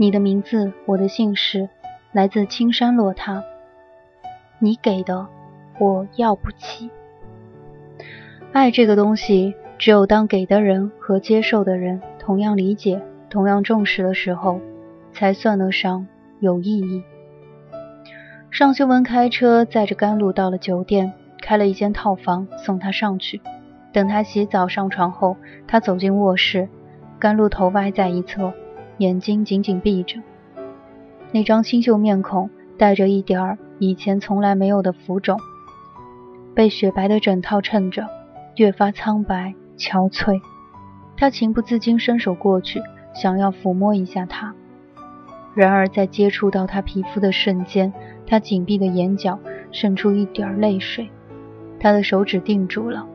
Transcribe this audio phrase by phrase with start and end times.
[0.00, 1.68] 你的名字，我的姓氏。
[2.10, 3.44] 来自青山落塔，
[4.58, 5.26] 你给的
[5.78, 6.88] 我要不起。
[8.50, 14.58] 爱这个东西，只有当给的人和接受的人同样理解、同样重视的时候，
[15.12, 16.06] 才算得上
[16.38, 17.02] 有意义。
[18.50, 21.12] 尚修文开车载着甘露到了酒店，
[21.42, 23.42] 开了一间套房送她上去。
[23.92, 26.70] 等她洗澡上床后，他走进卧室，
[27.18, 28.54] 甘露头歪在一侧，
[29.00, 30.20] 眼睛紧紧闭着。
[31.32, 35.38] 那张清秀面孔带着一点儿以前从来没有的浮肿，
[36.54, 38.06] 被雪白的枕套衬着，
[38.56, 40.38] 越发苍白憔悴。
[41.16, 42.82] 他情不自禁伸手过去，
[43.14, 44.54] 想要抚摸一下她。
[45.54, 47.90] 然而在接触到她皮肤的瞬间，
[48.26, 49.38] 他紧闭的眼角
[49.72, 51.08] 渗出一点泪水。
[51.78, 53.06] 他的手指定住了，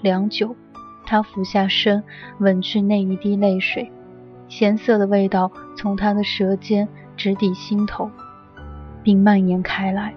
[0.00, 0.56] 良久，
[1.04, 2.02] 他俯下身
[2.38, 3.92] 吻去那一滴泪水，
[4.50, 6.86] 咸涩的味道从他的舌尖。
[7.16, 8.10] 直抵心头，
[9.02, 10.14] 并蔓延开来。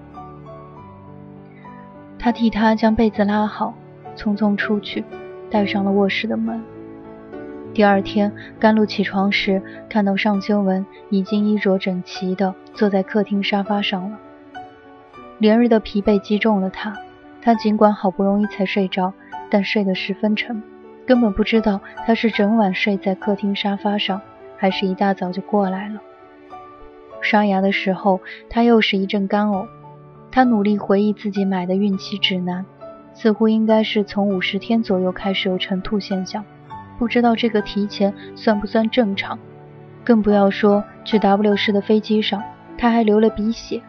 [2.17, 3.73] 他替她将被子拉好，
[4.15, 5.03] 匆匆出去，
[5.51, 6.63] 带上了卧室的门。
[7.73, 14.17] 第二天，甘露起床时，看到尚修文已经衣着整齐的坐在客厅沙发上了。
[15.39, 16.93] 连日的疲惫击中了他，
[17.41, 19.11] 他尽管好不容易才睡着，
[19.49, 20.63] 但睡得十分沉，
[21.05, 24.21] 根本不知道他是整晚睡在客厅沙发上，
[24.57, 26.01] 还是一大早就过来了。
[27.21, 28.19] 刷牙的时候，
[28.49, 29.67] 他又是一阵干呕。
[30.31, 32.65] 他努力回忆自己买的孕期指南，
[33.13, 36.43] 似乎应该是从五十天左右开始有晨吐现象，
[36.97, 39.37] 不知道这个提前算不算正常。
[40.03, 42.43] 更不要说去 W 市的飞机上，
[42.77, 43.81] 他还流了鼻血。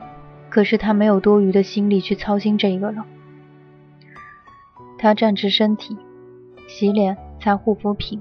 [0.51, 3.05] 可是他没有多余的心力去操心这个了。
[4.99, 5.99] 他站直身体，
[6.75, 8.21] 洗脸、擦护肤品。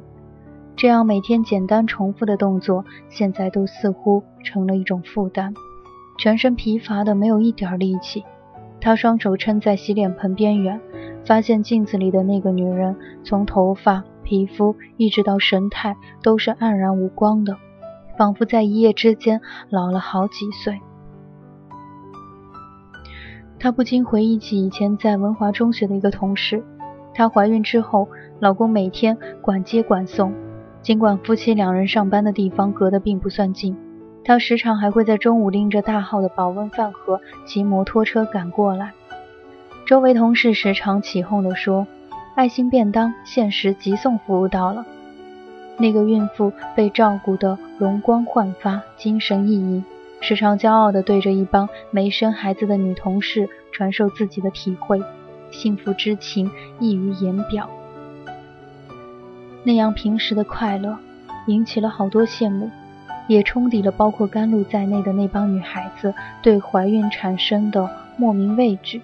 [0.76, 5.56] 这样每天简单重复的动作，现在都似乎成了一种负担，
[6.20, 8.24] 全身疲乏的没有一点力气。
[8.80, 10.80] 他双手撑在洗脸盆边缘，
[11.26, 17.58] 发现镜子里的那个女人，从头发、皮肤一直到神态，都是黯然无光的，
[18.20, 19.42] 仿佛在一夜之间
[19.72, 20.80] 老了好几岁。
[23.58, 26.64] 他不禁回忆起以前在文华中学的一个同事，
[27.14, 28.08] 她怀孕之后，
[28.40, 30.34] 老公每天管接管送。
[30.82, 33.78] 尽管夫妻两人上班的地方隔得并不算近，
[34.26, 38.92] 他时常还会在中午拎着大号的保温饭盒骑摩托车赶过来。
[39.86, 41.88] 周围同事时常起哄地说
[42.36, 44.86] ：“爱心便当限时急送服务到了。”
[45.80, 49.84] 那个孕妇被照顾得容光焕发、精神奕奕，
[50.20, 55.02] 时常骄傲地对着一帮没生孩子的女同事传授自己的体会，
[55.54, 57.70] 幸福之情溢于言表。
[59.64, 60.98] 那样平时的快乐，
[61.48, 62.70] 引起了好多羡慕，
[63.28, 69.02] 也冲抵了包括甘露在内的那帮女孩子对怀孕产生的莫名畏惧。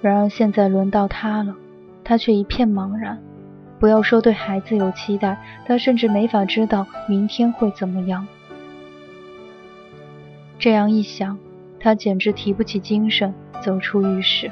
[0.00, 1.54] 然而现在轮到她了，
[2.02, 3.18] 她却一片茫然。
[3.78, 8.26] 不要说对孩子有期待，她甚至没法知道明天会怎么样。
[10.58, 11.38] 这样一想，
[11.78, 14.50] 她简直提不起精神走出浴室。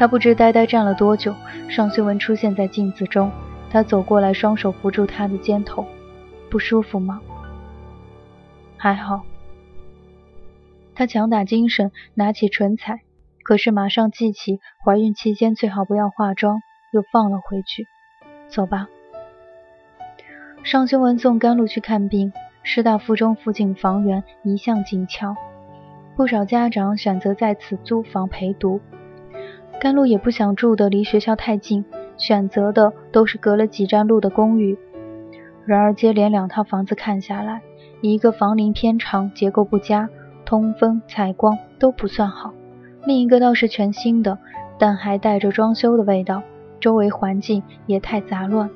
[0.00, 1.34] 她不知呆呆站了多久，
[1.68, 3.30] 尚修文出现在镜子中。
[3.70, 5.84] 他走过来，双手扶住她的肩头，
[6.50, 7.20] 不舒服吗？
[8.78, 9.20] 还好。
[10.94, 13.02] 他强打精神，拿起唇彩，
[13.44, 16.62] 可是马上记起怀孕期间最好不要化妆，
[16.94, 17.86] 又放了回去。
[18.48, 18.88] 走吧。
[20.62, 22.32] 尚修文送甘露去看病，
[22.62, 25.36] 师大附中附近房源一向紧俏，
[26.16, 28.80] 不少家长选择在此租房陪读。
[29.80, 31.84] 甘露也不想住的离学校太近。
[32.18, 34.76] 选择的都是隔了几站路的公寓，
[35.64, 37.62] 然而接连两套房子看下来，
[38.02, 40.10] 一个房龄偏长，结构不佳，
[40.44, 42.50] 通风采光都不算好；
[43.06, 44.36] 另一个倒是全新的，
[44.78, 46.42] 但还带着装修的味道，
[46.78, 48.68] 周围环境也太杂乱。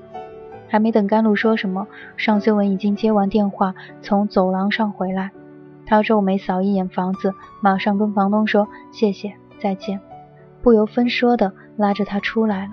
[0.66, 1.86] 还没等甘露说什么，
[2.16, 5.32] 尚修文已经接完电话，从走廊上回来。
[5.84, 10.00] 他皱眉扫一眼房子，马上跟房东说谢谢，再见，
[10.64, 12.72] 不由分说的拉着他出来了。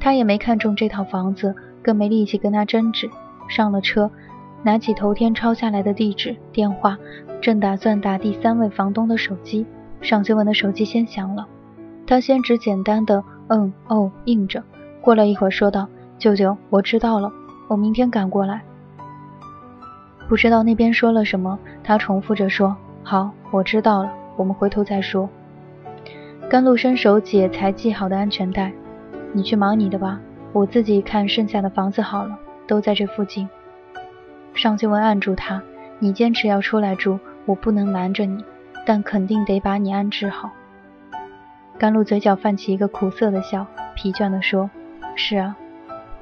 [0.00, 3.10] 他也没看中这套房子，更没力气跟他争执。
[3.46, 4.10] 上了车，
[4.62, 6.96] 拿起头天抄下来的地址电话，
[7.42, 9.66] 正打算打第三位房东的手机，
[10.00, 11.46] 尚修文的手机先响了。
[12.06, 14.62] 他先只简单的嗯哦应着，
[15.02, 15.86] 过了一会儿说道。
[16.18, 17.30] 舅舅，我知道了，
[17.68, 18.62] 我明天赶过来。
[20.28, 22.74] 不知道那边说了什么，他重复着说
[23.04, 25.28] ：“好，我知道了，我们回头再说。”
[26.52, 28.70] 甘露伸手解才系好的安全带，
[29.32, 30.20] 你去忙你的吧，
[30.52, 33.48] 我自己看剩下的房子好了，都在这附近。
[34.52, 35.62] 尚修文按住他
[35.98, 38.44] ：“你坚持要出来住，我不能拦着你，
[38.84, 40.52] 但肯定得把你安置好。”
[41.80, 44.68] 甘露嘴角泛起一个苦涩的笑，疲倦地说
[45.16, 45.56] ：“是啊。”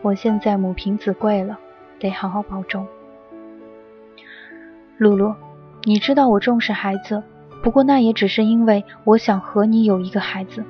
[0.01, 1.59] 我现在母凭子贵了，
[1.99, 2.87] 得好好保重。
[4.97, 5.35] 露露，
[5.83, 7.21] 你知道我重视孩子，
[7.63, 10.65] 不过那也只是因为我想和你有一个孩子。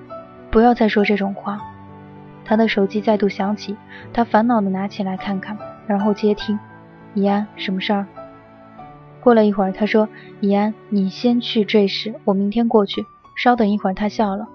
[0.51, 1.61] 不要再说这种话。
[2.45, 3.77] 他的手机再度响起，
[4.13, 5.57] 他烦恼的拿起来看看，
[5.87, 6.59] 然后接听。
[7.15, 8.07] 怡安，什么事儿？
[9.21, 10.09] 过了一会儿，他说
[10.41, 13.05] ：“怡安，你先去坠石，我明天过去。
[13.37, 14.49] 稍等一会儿。”他笑了。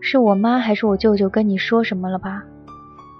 [0.00, 2.44] 是我妈还是我舅舅跟你说什么了吧？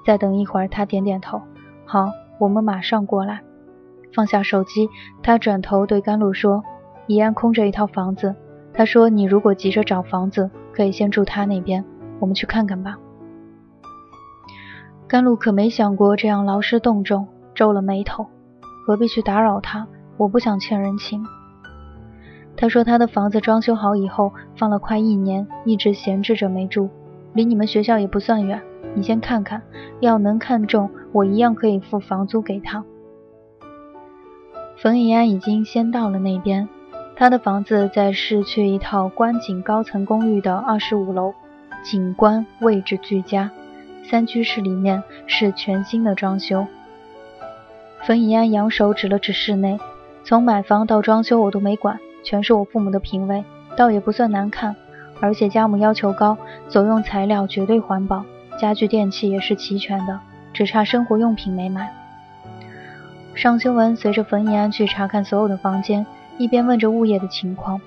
[0.04, 1.42] 再等一会儿，他点点头。
[1.84, 3.40] 好，我们马上过来。
[4.14, 4.88] 放下手机，
[5.22, 6.62] 他转头对甘露说
[7.08, 8.34] ：“怡安空着一套房子，
[8.74, 11.84] 他说你如果急着找房子，可以先住他那边。
[12.18, 12.96] 我们去看看吧。”
[15.06, 18.26] 甘露可没想过这样劳师动众，皱了眉头。
[18.86, 19.86] 何必去打扰他？
[20.16, 21.24] 我不想欠人情。
[22.56, 26.88] 他说他的房子装修好以后，放了快一年，一直闲置着没住，
[27.34, 28.62] 离你们学校也不算远。
[28.94, 29.62] 你先看看，
[30.00, 32.84] 要能看中，我一样可以付房租给他。
[34.76, 36.68] 冯以安已经先到了那边，
[37.22, 41.32] 他的房子在市区一套观景高层公寓的二十五楼，
[41.84, 43.48] 景观位置俱佳，
[44.02, 46.66] 三居室里面是全新的装修。
[48.02, 49.78] 冯以安扬手指了指室内，
[50.24, 53.44] 从买房到装修我都没管，全是我父母的品味，
[53.76, 54.74] 倒也不算难看，
[55.20, 56.36] 而且家母要求高，
[56.68, 58.24] 所用材料绝对环保。
[58.58, 60.18] 家具电器也是齐全的，
[60.52, 61.94] 只差生活用品没买。
[63.36, 66.04] 尚修文随着冯怡安去查看所有的房间，
[66.38, 67.80] 一边问着物业的情况。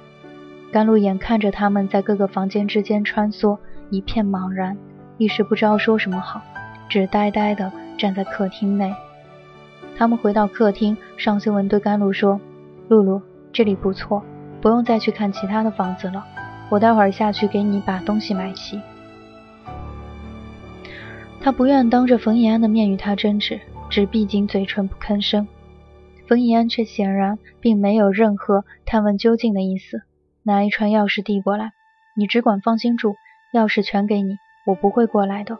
[0.72, 3.58] 甘露眼看着他们在各个房间之间穿梭，
[3.90, 4.78] 一片茫然，
[5.18, 6.42] 一时不知道说什么好，
[6.90, 8.94] 只呆呆地站在客厅内。
[9.98, 12.42] 他们回到客厅，尚修文对甘露说
[12.90, 13.22] ：“露露，
[13.54, 14.22] 这里不错，
[14.60, 16.26] 不用再去看其他的房子了，
[16.70, 18.82] 我待会儿下去给你把东西买齐。”
[21.40, 25.48] 他不愿当着冯延安的面与他争执，只闭紧嘴唇不吭声。
[26.28, 30.02] 冯以安却显然并没有任何探问究竟的意思，
[30.44, 31.72] 拿一串钥匙递过来
[32.16, 33.16] ：“你只管放心住，
[33.54, 35.58] 钥匙全给你，我不会过来的。”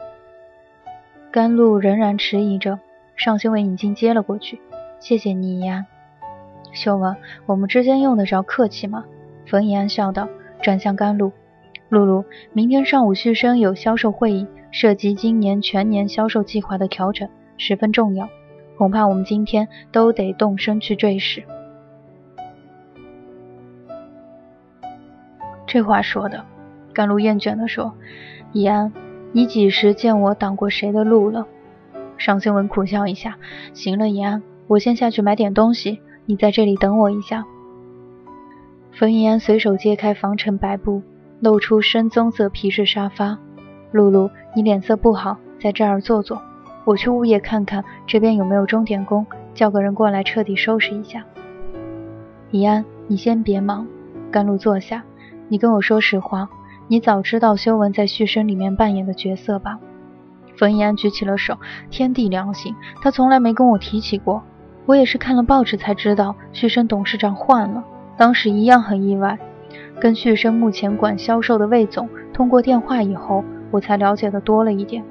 [1.32, 2.80] 甘露仍然迟疑着，
[3.16, 4.60] 尚修文已经接了过去
[5.00, 5.86] ：“谢谢你，以安。”
[6.74, 9.06] 修文，我们之间用得着客气吗？”
[9.48, 10.28] 冯以安笑道，
[10.62, 11.32] 转向甘露
[11.90, 18.28] ：“露露，明天上午旭升有销售会议。”涉及今年全年销售计划的调整十分重要，
[18.78, 21.44] 恐怕我们今天都得动身去坠石。
[25.68, 26.46] 这话说的，
[26.94, 27.94] 甘露厌倦地说
[28.54, 28.94] ：“怡安，
[29.32, 31.46] 你几时见我挡过谁的路了？”
[32.18, 33.38] 尚兴文苦笑一下
[33.74, 37.46] ：“行了，怡安，我先下去买点东西，你在这里等我一下。”
[38.94, 41.02] 冯怡安随手揭开防尘白布，
[41.42, 43.38] 露出深棕色皮质沙发。
[43.92, 46.42] 露露，你脸色不好，在这儿坐坐。
[46.86, 51.26] 我去物业看看这边有没有钟点工，叫个人过来彻底收拾一下。
[52.52, 53.88] 怡安，你先别忙。
[54.32, 55.04] 甘露坐下，
[55.48, 56.48] 你跟我说实话，
[56.88, 59.80] 你早知道修文在续生里面扮演的角色吧？
[60.58, 61.58] 冯怡安举起了手，
[61.90, 64.44] 天地良心，他从来没跟我提起过。
[64.86, 67.84] 我也是看了报纸才知道旭生董事长换了，
[68.16, 69.40] 当时一样很意外。
[70.00, 73.44] 跟旭生目前管销售的魏总通过电话以后。
[73.72, 75.04] 我才了解的多了一点。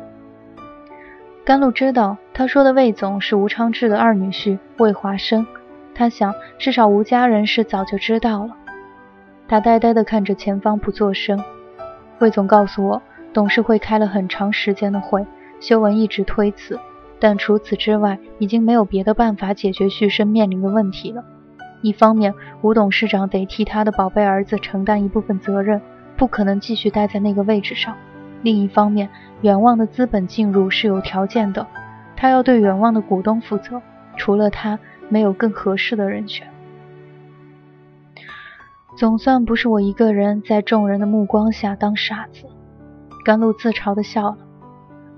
[1.44, 5.46] 甘露知道，他说的魏总是吴昌志的二女婿魏华生。
[5.94, 8.56] 他想，至少吴家人是早就知道了。
[9.46, 11.38] 他呆呆地看着前方，不作声。
[12.18, 13.02] 魏总告诉我，
[13.34, 15.26] 董事会开了很长时间的会，
[15.60, 16.80] 修文一直推辞，
[17.18, 21.22] 但除此之外，已经没有别的办法解决旭升面临的问题了。
[21.82, 22.32] 一方面，
[22.62, 25.82] 吴董事长得替他的宝贝儿子承担一部分责任，
[26.16, 27.92] 不可能继续待在那个位置上；
[28.44, 29.08] 另一方面，
[29.40, 31.66] 远望的资本进入是有条件的，
[32.14, 33.80] 他要对远望的股东负责，
[34.16, 36.46] 除了他，没有更合适的人选。
[38.96, 42.44] 总算不是我一个人在众人的目光下当傻子。
[43.24, 44.36] 甘露自嘲地笑了。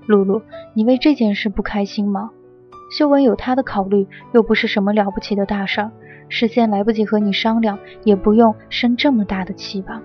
[0.07, 0.41] 露露，
[0.73, 2.31] 你为这件事不开心吗？
[2.97, 5.91] 修文有他的考虑，又不是什么了不起的大事儿，
[6.29, 10.01] 事先来不及和你商量，也不用生这么大的气吧？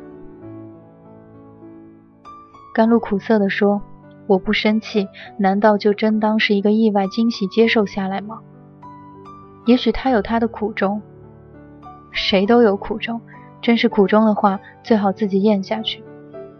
[2.75, 3.83] 甘露苦涩地说
[4.27, 8.41] ：“我不生气，难道就真当是一个意外惊喜接受下来吗？
[9.67, 11.03] 也许他有他的苦衷，
[12.11, 13.21] 谁都有苦衷。
[13.61, 16.03] 真是苦衷的话，最好自己咽下去，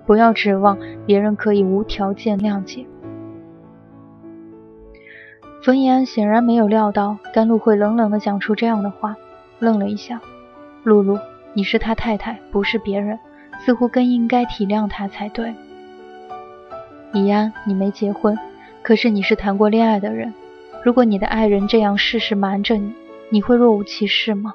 [0.07, 2.87] 不要指望别人可以无条件谅解。”
[5.65, 9.17] 冯怡安显然没有料到甘露会冷冷地讲出这样的话，
[9.61, 10.21] 愣了一下。
[10.85, 11.19] 露露，
[11.55, 13.19] 你是他太太，不是别人，
[13.61, 15.55] 似乎更应该体谅他才对。
[17.13, 18.39] 怡安，你没结婚，
[18.83, 20.33] 可是你是谈过恋爱的人。
[20.83, 22.93] 如果你的爱人这样事事瞒着你，
[23.29, 24.55] 你会若无其事吗？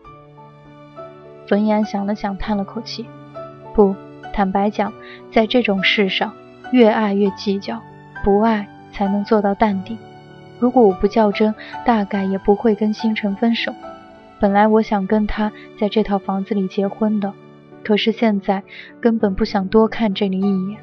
[1.48, 3.06] 冯怡安想了想，叹了口气
[3.74, 3.96] ：“不，
[4.34, 4.92] 坦白讲，
[5.32, 6.34] 在这种事上，
[6.72, 7.82] 越爱越计较，
[8.24, 9.98] 不爱才能做到淡定。”
[10.60, 11.54] 如果我不较真，
[11.86, 13.72] 大概也不会跟星辰分手。
[14.40, 17.32] 本来我想跟他在这套房子里结婚的，
[17.84, 18.64] 可是现在
[19.00, 20.80] 根本不想多看这里一眼。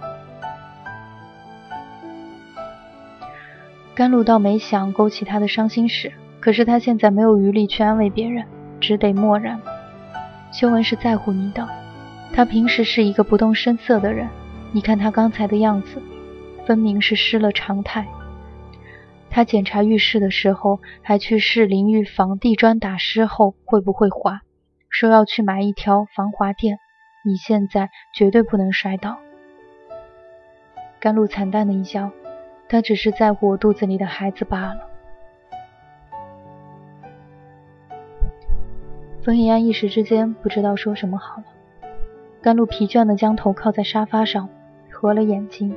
[3.94, 8.44] 甘露倒没想勾起他的伤心事，可是他现在没有余力去安慰别人，
[8.80, 9.60] 只得默然。
[10.52, 11.68] 修文是在乎你的，
[12.32, 14.28] 他平时是一个不动声色的人，
[14.72, 16.02] 你看他刚才的样子，
[16.66, 18.06] 分明是失了常态。
[19.30, 24.40] 他检查浴室的时候，还去试淋浴房地砖打湿后会不会滑，
[24.88, 26.78] 说要去买一条防滑垫。
[27.24, 29.16] 你现在绝对不能摔倒。
[31.00, 32.10] 甘露惨淡的一笑，
[32.74, 34.80] 他只是在乎我肚子里的孩子罢了。
[39.22, 41.44] 冯以安一时之间不知道说什么好了。
[42.42, 44.48] 甘露疲倦的将头靠在沙发上，
[44.90, 45.72] 合了眼睛。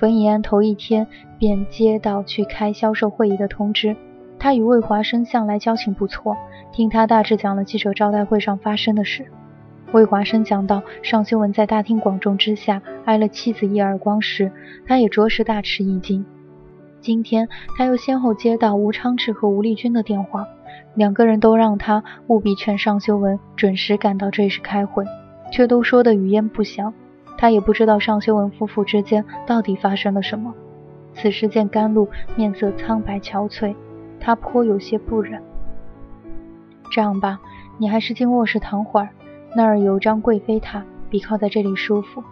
[0.00, 1.06] 冯以安头一天
[1.38, 3.94] 便接到去开销售会议的通知，
[4.38, 6.34] 他与魏华生向来交情不错，
[6.72, 9.30] 听他大致讲了记者招待会上发生的事。
[9.92, 14.50] 魏华生讲到尚修文在大庭广众之下挨了妻子一耳光时，
[14.86, 16.24] 他也着实大吃一惊。
[17.00, 20.46] 今天他又先后接到吴昌志和吴丽君的电话，
[20.94, 25.04] 两个人都让他务必劝尚修文准时赶到这时开会，
[25.52, 26.92] 却都说的语焉不详。
[27.38, 30.52] 他也不知道尚修文夫妇之间到底发生了什么。
[31.14, 33.74] 此时见甘露面色苍白憔悴，
[34.18, 35.40] 他颇有些不忍。
[36.90, 37.38] 这样吧，
[37.78, 39.10] 你还是进卧室躺会儿，
[39.56, 42.22] 那儿有张贵妃榻，比靠在这里舒服。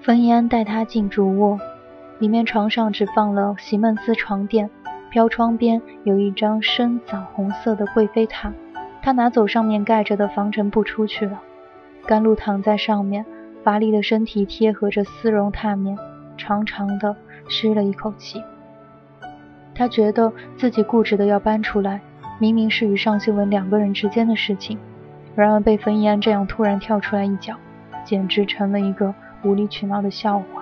[0.00, 1.56] 冯怡安带他进主卧，
[2.18, 4.68] 里面床上只放了席梦思床垫，
[5.08, 8.52] 飘窗边有一张深枣红色的贵妃榻，
[9.02, 11.42] 他拿走上面盖着的防尘布出去了。
[12.06, 13.26] 甘露躺在上面，
[13.62, 15.98] 乏力的身体贴合着丝绒榻面，
[16.36, 17.14] 长长的
[17.48, 18.42] 吁了一口气。
[19.74, 22.00] 他觉得自己固执的要搬出来，
[22.38, 24.78] 明明是与尚修文两个人之间的事情，
[25.34, 27.54] 然而被冯一安这样突然跳出来一脚，
[28.04, 29.14] 简直成了一个。
[29.44, 30.61] 无理取闹的笑话。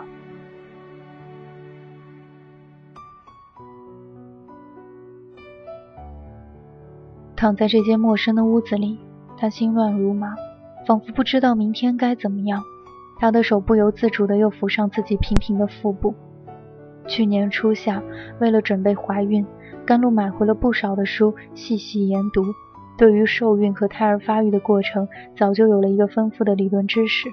[7.40, 8.98] 躺在这间陌生的屋子里，
[9.38, 10.34] 他心乱如麻，
[10.86, 12.62] 仿佛不知道明天该怎么样。
[13.18, 16.14] 他的手不由自主的又抚上自己平平的腹部。
[17.06, 18.02] 去年初夏，
[18.40, 19.46] 为了准备怀孕，
[19.86, 22.44] 甘露买回了不少的书，细细研读。
[22.98, 27.30] 对于受孕和胎儿发育的过程，早就有了一个丰富的理论知识。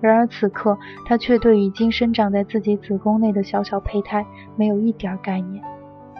[0.00, 0.76] 然而此刻，
[1.06, 4.26] 他却对已经生长在自己子宫内的小小胚胎
[4.56, 5.62] 没有一点概念。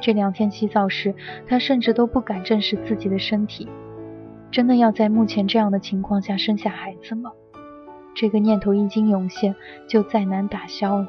[0.03, 1.15] 这两天洗澡时，
[1.47, 3.69] 他甚至都不敢正视自己的身体。
[4.51, 7.33] 真的要在目前这样的情况下生下孩子吗？
[8.15, 9.55] 这个念头一经涌现，
[9.89, 11.09] 就再难打消了。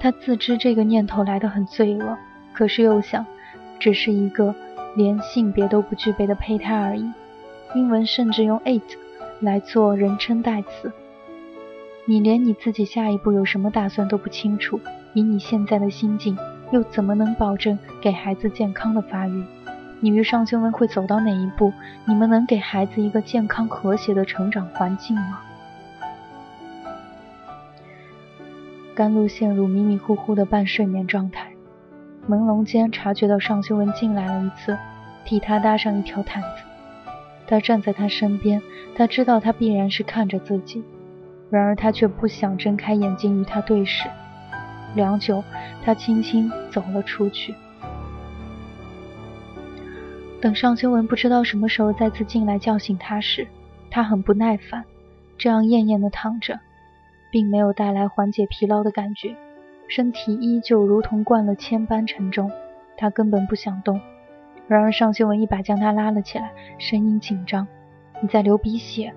[0.00, 2.16] 他自知这个念头来得很罪恶，
[2.54, 3.26] 可是又想，
[3.78, 4.54] 只是一个
[4.96, 7.12] 连性别都不具备的胚胎而已。
[7.74, 8.96] 英文甚至用 it。
[9.40, 10.90] 来做人称代词，
[12.06, 14.80] 你连你自己下一步有什么打算都不清楚，
[15.14, 16.36] 以你现在的心境，
[16.70, 19.44] 又怎么能保证给孩子健康的发育？
[20.00, 21.72] 你与尚修文会走到哪一步？
[22.04, 25.40] 你们能给孩子一个健康和谐的成长环境吗？
[28.94, 31.50] 甘露陷入迷迷糊糊的半睡眠状态，
[32.28, 34.76] 朦胧间察觉到尚修文进来了一次，
[35.24, 36.48] 替他搭上一条毯子。
[37.46, 38.60] 他站在他身边，
[38.94, 40.84] 他知道他必然是看着自己。
[41.50, 44.08] 然而他却不想睁开眼睛与他对视。
[44.94, 45.42] 良久，
[45.84, 47.54] 他轻轻走了出去。
[50.40, 53.46] 等尚修文不知道什么时候再次进来叫醒他时，
[53.90, 54.84] 他很不耐烦，
[55.36, 56.60] 这样厌厌的躺着，
[57.32, 59.36] 并没有带来缓解疲劳的感觉，
[59.88, 62.50] 身体依旧如同灌了铅般沉重。
[62.96, 64.00] 他根本不想动。
[64.66, 67.66] 然而尚修文一把将他拉了起来，声音紧张
[68.20, 69.14] ：“你在流鼻血。”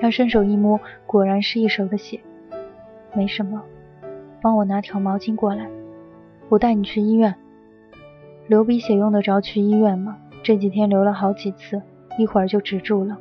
[0.00, 2.20] 他伸手一摸，果然是一手的血。
[3.14, 3.62] 没什么，
[4.46, 5.68] 帮我拿条毛巾过来，
[6.48, 7.34] 我带你去医院。
[8.46, 10.18] 流鼻血用得着去医院吗？
[10.44, 11.82] 这几天流了好几次，
[12.16, 13.18] 一会儿就止住了。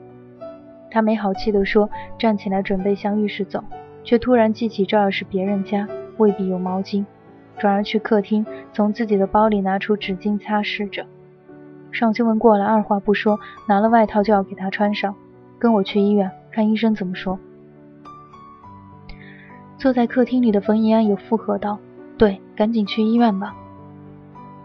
[0.92, 1.90] 他没好气地说，
[2.20, 3.64] 站起来准备向浴室走，
[4.04, 7.04] 却突然记起这儿是别人家，未必有毛巾，
[7.58, 11.08] 转而去客厅，从自己的包里拿出纸巾擦拭着。
[11.92, 15.16] 尚修文过来，二话不说，拿了外套就要给他穿上，
[15.58, 16.30] 跟我去医院。
[16.52, 17.40] 看医生怎么说。
[19.78, 21.80] 坐在客厅里的冯怡安也附和道
[22.18, 23.56] ：“对，赶紧去医院吧。”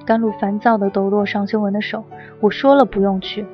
[0.06, 2.04] 甘露烦躁地抖落尚修文的手
[2.40, 3.44] ：“我说了不用去。”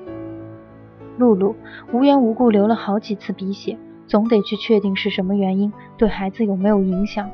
[1.18, 1.56] 露露
[1.92, 7.28] 无缘无故流了好几次鼻血，总得去确定是什么原因，对孩子有没有影响。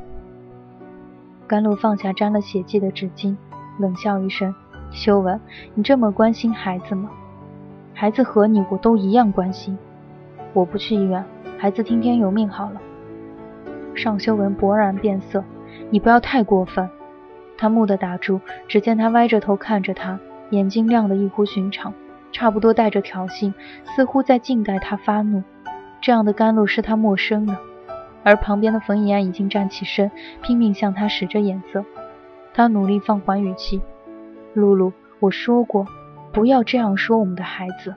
[1.47, 3.37] 甘露放下沾了血迹的纸巾，
[3.79, 4.55] 冷笑一声
[4.93, 5.41] ：“修文，
[5.75, 7.11] 你这么关心孩子吗？
[7.93, 9.77] 孩子和你我都一样关心。”
[10.55, 11.25] 我不去医院，
[11.59, 12.81] 孩子听天由命好了。
[13.95, 15.45] 尚修文勃然变色，
[15.91, 16.89] 你不要太过分。
[17.57, 20.19] 他蓦地打住，只见他歪着头看着他，
[20.51, 21.93] 眼睛亮得异乎寻常，
[22.33, 23.53] 差不多带着挑衅，
[23.85, 25.43] 似乎在静待他发怒。
[26.01, 27.57] 这样的甘露是他陌生的，
[28.25, 30.11] 而旁边的冯怡安已经站起身，
[30.43, 31.85] 拼命向他使着眼色。
[32.53, 33.81] 他努力放缓语气
[34.55, 35.87] ：“露露，我说过，
[36.33, 37.95] 不要这样说我们的孩子。”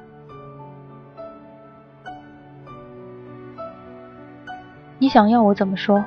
[4.97, 6.03] 你想要我怎么说？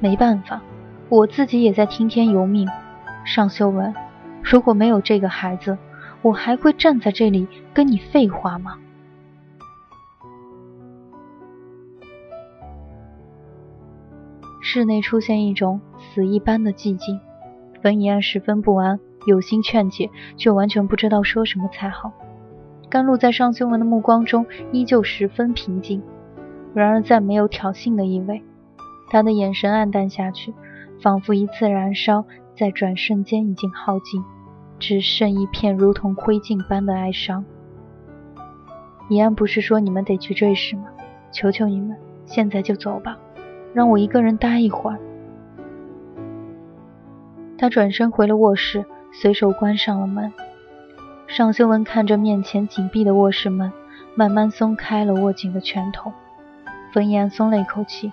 [0.00, 0.60] 没办法，
[1.08, 2.68] 我自己也在听天由命。
[3.24, 3.94] 尚修文，
[4.42, 5.78] 如果没有这个孩子，
[6.22, 8.78] 我还会站在这里跟你废话吗？
[14.62, 17.20] 室内出现一种死一般的寂静，
[17.82, 22.12] 冯怡安十分不安，有心劝解，却完全不知道说什么才好。
[22.88, 26.02] 甘露在尚修文的目光中依旧十分平静。
[26.74, 28.42] 然而，再没有挑衅的意味。
[29.08, 30.52] 他的眼神暗淡下去，
[31.00, 32.24] 仿佛一次燃烧，
[32.56, 34.24] 在转瞬间已经耗尽，
[34.80, 37.44] 只剩一片如同灰烬般的哀伤。
[39.08, 40.86] 怡安不是说你们得去追视吗？
[41.30, 43.18] 求求你们，现在就走吧，
[43.72, 44.98] 让我一个人待一会儿。
[47.56, 50.32] 他转身回了卧室，随手关上了门。
[51.26, 53.72] 尚修文看着面前紧闭的卧室门，
[54.16, 56.12] 慢慢松开了握紧的拳头。
[56.94, 58.12] 冯怡安松了一口气，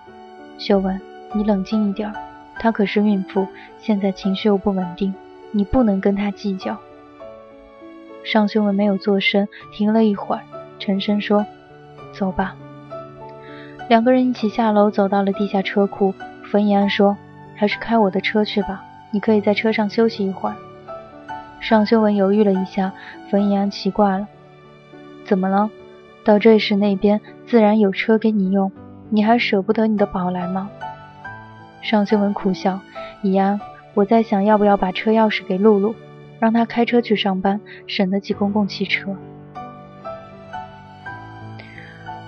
[0.58, 1.00] 秀文，
[1.36, 2.12] 你冷静一点，
[2.56, 3.48] 她可是孕妇，
[3.80, 5.13] 现在情绪又不稳定，
[5.52, 6.76] 你不能跟她计较。
[8.24, 10.41] 尚修文没有做声，停了一会儿，
[10.80, 11.46] 沉声说
[12.12, 12.56] ：“走吧。”
[13.88, 16.15] 两个人一起下楼，走到了地下车库。
[16.50, 17.15] 冯怡安说
[17.56, 20.56] ：“还是开我的车去吧，你可以在车上休息一会儿。”
[21.62, 22.91] 尚修文犹豫了一下，
[23.30, 24.28] 冯怡安奇怪了
[25.24, 25.70] ：“怎么了？”
[26.24, 28.72] 到瑞士那边自然有车给你用，
[29.10, 30.70] 你还舍不得你的宝来吗？
[31.82, 32.80] 尚修文苦笑
[33.24, 33.60] ：“怡安，
[33.96, 35.96] 我在想要不要把车钥匙给露露，
[36.40, 39.16] 让她开车去上班，省得挤公共汽车。”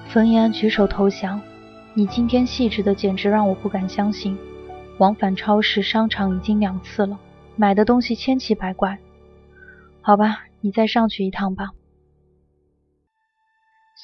[0.10, 1.40] 冯怡安举手投降
[1.94, 4.36] ：“你今天细致的简直让我不敢相信，
[4.98, 7.20] 往返超市、商场已经两次了，
[7.56, 8.98] 买的东西千奇百怪。
[10.02, 11.70] 好吧，你再上去一趟吧。”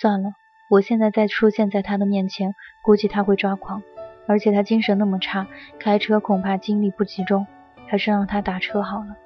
[0.01, 0.31] 算了，
[0.69, 3.83] 我现在再出现在他的面前，估计他会抓狂，
[4.27, 5.45] 而且他精神那么差，
[5.77, 7.45] 开车恐怕精力不集中，
[7.85, 9.17] 还是让他打车好了。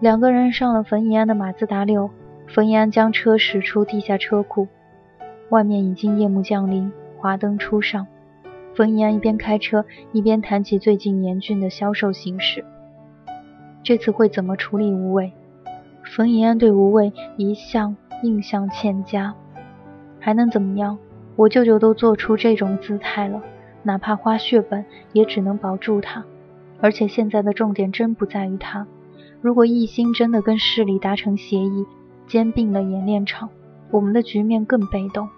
[0.00, 2.10] 两个人上了冯怡安的马自达六，
[2.48, 4.66] 冯怡安将车驶出地下车库，
[5.50, 8.08] 外面已经夜幕降临，华灯初上。
[8.74, 12.64] 冯怡安一边开车，一边谈起最近严峻的销售形势，
[13.84, 15.32] 这次会怎么处理无畏？
[16.16, 17.96] 冯怡安对无畏一向。
[18.22, 19.34] 印象欠佳，
[20.18, 20.98] 还能怎么样？
[21.36, 23.40] 我舅舅都做出这种姿态了，
[23.82, 26.24] 哪怕花血本也只能保住他。
[26.82, 28.86] 而且现在的重点真不在于他。
[29.40, 31.86] 如果一心真的跟市里达成协议，
[32.26, 33.48] 兼并了演练场，
[33.90, 35.28] 我们的局面更被动。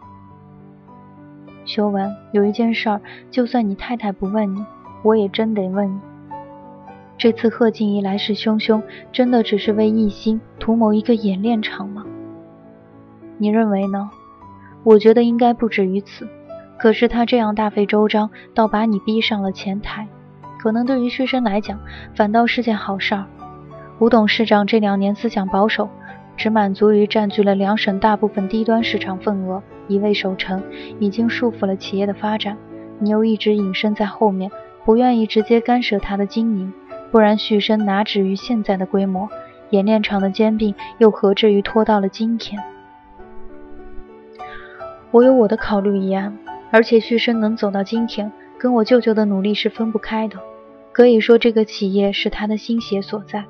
[1.65, 4.65] 修文，有一件事儿，就算你太太不问你，
[5.05, 6.01] 我也真得问你。
[7.17, 12.05] 这次贺静怡来势汹汹，真的只是为一心图谋一个演练场吗？
[13.43, 14.09] 你认为呢？
[14.85, 16.29] 我觉得应该不止于此。
[16.79, 20.07] 可是他这样大费周章，倒把你逼上了前台，
[20.61, 21.81] 可能对于旭升来讲，
[22.15, 23.25] 反倒是件好事儿。
[23.99, 25.89] 吴董事长这两年思想保守，
[26.37, 30.63] 只满足于占据了两省大部分低端市场份额，一味守成，
[31.01, 32.57] 已经束缚了企业的发展。
[33.01, 34.49] 你又一直隐身在后面，
[34.85, 36.73] 不愿意直接干涉他的经营。
[37.11, 39.29] 不然，旭升哪止于现在的规模？
[39.71, 42.63] 冶炼厂的兼并又何至于拖到了今天？
[45.13, 46.35] 我有我的考虑一样，
[46.71, 50.39] 而且旭升能走到今天，跟我舅舅的努力是分不开的。
[50.91, 53.45] 可以说，这个企业是他的心血所在，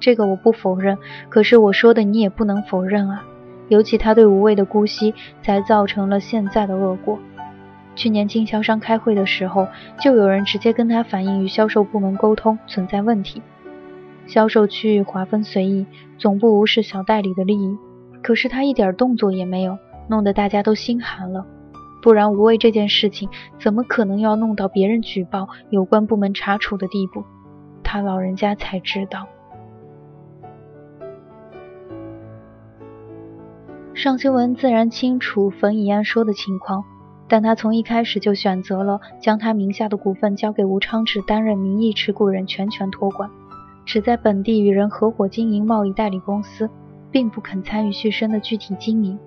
[0.00, 0.98] 这个我不否认。
[1.28, 3.24] 可是我说的你也不能否认啊！
[3.68, 7.20] 尤其他对无畏的姑息，才造成了现在的恶果。
[7.94, 9.68] 去年经销商开会的时候，
[10.00, 13.40] 就有人直接跟他反映与销售部门沟通存在问题，
[14.26, 15.86] 销售区域划分随意，
[16.18, 17.78] 总部无视小代理的利益。
[18.22, 21.46] 可是他一点动作也没有，弄得大家都心寒了。
[22.02, 27.24] 不然无畏这件事情怎么可能要弄到别人举报、有关部门查处的地步？
[27.82, 29.26] 他老人家才知道。
[33.94, 36.84] 尚修文自然清楚冯以安说的情况。
[37.26, 43.30] 但他从一开始就选择了将他名下的股份交给吴昌志担任名义持股人，全权托管，
[43.86, 46.68] 只在本地与人合伙经营贸易代理公司，
[47.10, 49.18] 并不肯参与旭升的具体经营。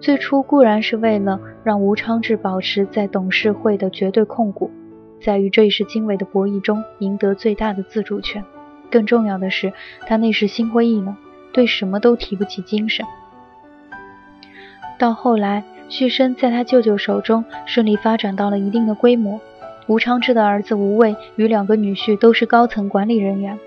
[0.00, 4.70] 最初固然是为了让吴昌志保持在董事会的绝对控股，
[5.20, 8.44] 在与这一时精微的博弈中赢得最大的自主权。
[8.90, 9.72] 更重要的是，
[10.06, 11.16] 他那时心灰意冷，
[11.52, 13.04] 对什么都提不起精神。
[14.98, 15.64] 到后来。
[15.90, 19.40] 旭升在他舅舅手中顺利发展到了一定的规模。
[19.86, 23.58] 吴昌志的儿子吴畏与两个女婿都是高层管理人员，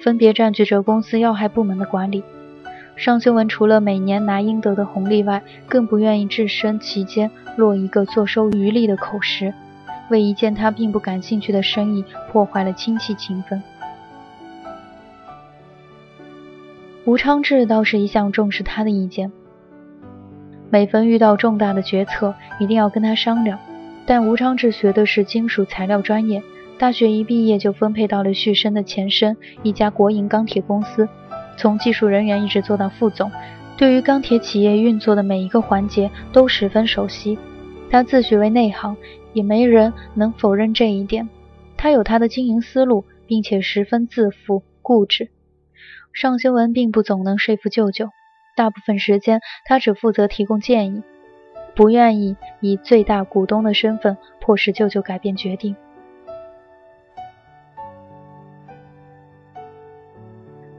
[0.00, 2.24] 分别占据着公司要害部门的管理。
[2.96, 9.52] 尚修文除了每年拿应得的红利外，更不愿意置身其间落一个坐收渔利的口实，
[10.10, 13.62] 为一件他并不感兴趣的生意破坏了亲戚情分。
[17.04, 19.30] 吴昌志倒是一向重视他的意见。
[20.70, 23.58] 每逢遇到重大的决策，一定要跟他商量。
[24.06, 26.42] 但吴昌志学的是金属材料专业，
[26.78, 31.08] 大学一毕业就分配到了旭升的前身一家国营钢铁公司，
[31.56, 33.30] 从技术人员一直做到副总，
[33.76, 37.38] 对于钢铁企业运作的每一个环节都十分熟悉。
[37.90, 38.96] 他自诩为内行，
[39.32, 41.28] 也没人能否认这一点。
[41.76, 45.30] 他有他的经营思路，并且十分自负固执。
[46.12, 48.08] 尚修文并不总能说服舅舅。
[48.56, 51.02] 大部分时间，他只负责提供建议，
[51.74, 55.76] 不愿意以最大股东的身份迫使舅舅改变决定。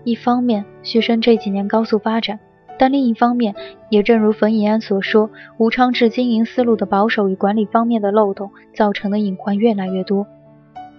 [0.08, 2.40] 一方面，旭升这几年高速发展，
[2.80, 3.54] 但另一方面，
[3.90, 10.26] 也正如冯以安所说，吴昌志经营思路的保守与管理方面的漏洞，造成的隐患越来越多，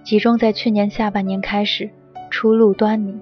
[0.03, 1.89] 集中在去年下半年开始
[2.29, 3.19] 初露端倪。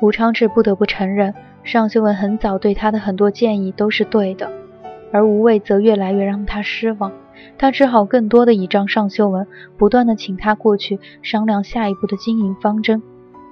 [0.00, 1.34] 吴昌志不得不承认。
[1.64, 4.48] 尚修文很早对他的很多建议都是对的，
[5.12, 7.10] 而无畏则越来越让他失望。
[7.58, 9.44] 他只好更多的倚仗尚修文，
[9.76, 13.02] 不断的请他过去商量下一步的经营方针。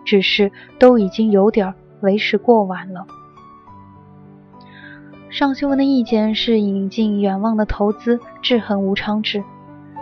[0.07, 3.07] 只是都已经有点为时过晚了。
[5.29, 9.45] 尚修文的意见是引进远望的投资，制衡吴昌志，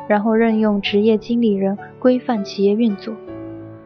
[0.06, 3.12] 然后任用职业经理人规范企业运作。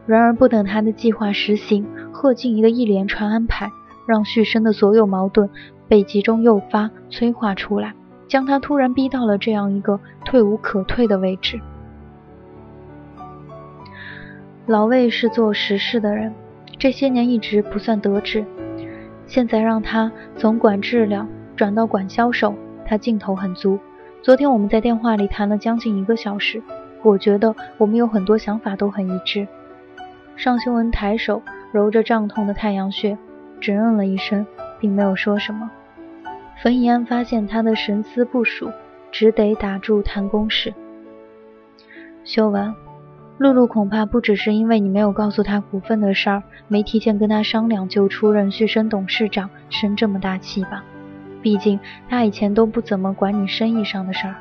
[0.05, 3.71] 然而不等他的计划实行，贺静怡的一连串安排。
[4.05, 5.47] 让旭升的所有矛盾
[5.87, 7.93] 被集中诱发、催化出来，
[8.27, 11.61] 将他突然逼到了这样一个退无可退的位置。
[14.69, 16.31] 老魏是做实事的人，
[16.77, 18.45] 这些年一直不算得志，
[19.25, 22.53] 现在让他从管质量转到管销售，
[22.85, 23.79] 他劲头很足。
[24.21, 26.61] 昨天我们在电话里谈了将近一个小时，
[27.01, 29.47] 我觉得我们有很多想法都很一致。
[30.35, 33.17] 尚修文抬手揉着胀痛的太阳穴。
[33.59, 34.45] 只嗯了一声，
[34.79, 35.71] 并没有说什么。
[36.61, 38.71] 冯以安发现他的神思不属，
[39.11, 40.71] 只得打住谈公事。
[42.23, 42.71] 修文，
[43.39, 50.83] 露露恐怕不只是因为你没有告诉他股份的事儿，没提前跟他商量就出任旭升董事长，生这么大气吧？
[51.41, 54.35] 毕竟他以前都不怎么管你生意上的事儿。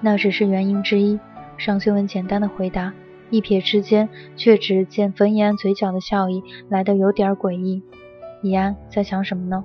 [0.00, 1.18] 那只是原因之一。
[1.58, 2.92] 尚修文简单的回答，
[3.30, 7.82] 一瞥之间，却只见冯延安嘴角的笑意来得有点诡异。
[8.42, 9.64] 怡安在想什么呢？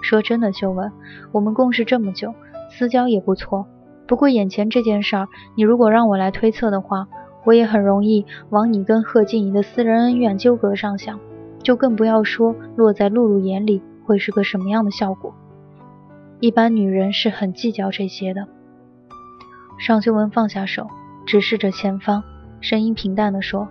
[0.00, 0.90] 说真的，修文，
[1.30, 2.34] 我们共事这么久，
[2.70, 3.66] 私交也不错。
[4.06, 7.06] 不过眼前这件事儿，你如果让我来推测的话，
[7.44, 11.20] 我也很容易往你跟贺静怡的私人恩怨纠葛上想，
[11.62, 15.34] 就更不要说落在露露眼里会是个什么样的效果。
[16.40, 18.46] 一般女人是很计较这些的。
[19.78, 20.88] 尚修文放下手，
[21.26, 22.22] 直视着前方，
[22.60, 23.68] 声音平淡地说：“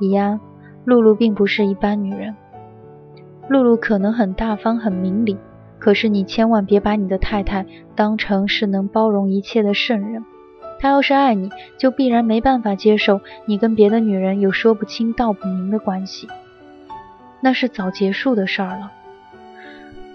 [0.00, 0.40] 怡安，
[0.84, 2.34] 露露并不是一般女人。
[3.48, 5.36] 露露可能很大方、很明理，
[5.78, 10.24] 可是你千万别把你的太太当成是能包容一切的圣人。
[10.84, 16.28] 他要是爱你，就必然没办法接受你跟别的女人有说不清道不明的关系，
[17.40, 18.92] 那是早结束的事儿了。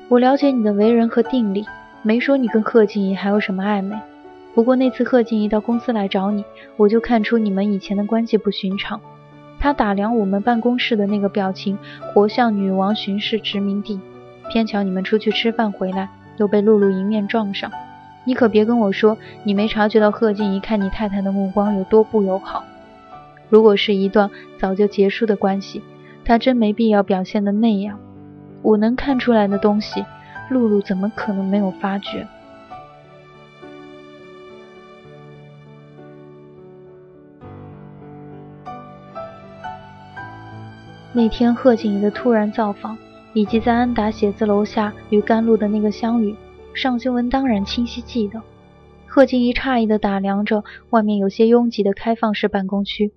[0.09, 1.65] 我了解你的为人和定力，
[2.03, 3.97] 没说你跟贺静怡还有什么暧昧。”
[4.53, 6.45] 不过那次贺静怡到公司来找你，
[6.77, 9.01] 我就看出你们以前的关系不寻常。
[9.59, 11.79] 她打量我们办公室的那个表情，
[12.13, 13.99] 活像女王巡视殖民地。
[14.51, 17.71] 偏巧你们出去吃饭回来，又被露露迎面撞上。
[18.25, 22.63] 你可别跟我说你没察觉到贺静怡看你太太的目光有多不友好。
[23.49, 24.29] 如果是一段
[24.59, 25.81] 早就结束的关系，
[26.23, 27.99] 她真没必要表现的那样。
[28.61, 30.05] 我能看出来的东西，
[30.49, 32.27] 露露怎么可能没有发觉？
[41.11, 42.95] 那天贺静怡的突然造访，
[43.33, 46.35] 以及在安达写字楼下与甘露的那个相遇，
[46.73, 48.41] 尚修文当然清晰记得。
[49.07, 53.11] 贺静怡诧异地打量着外面有些拥挤的开放式办公区，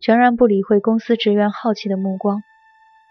[0.00, 2.42] 全然不理会公司职员好奇的目光。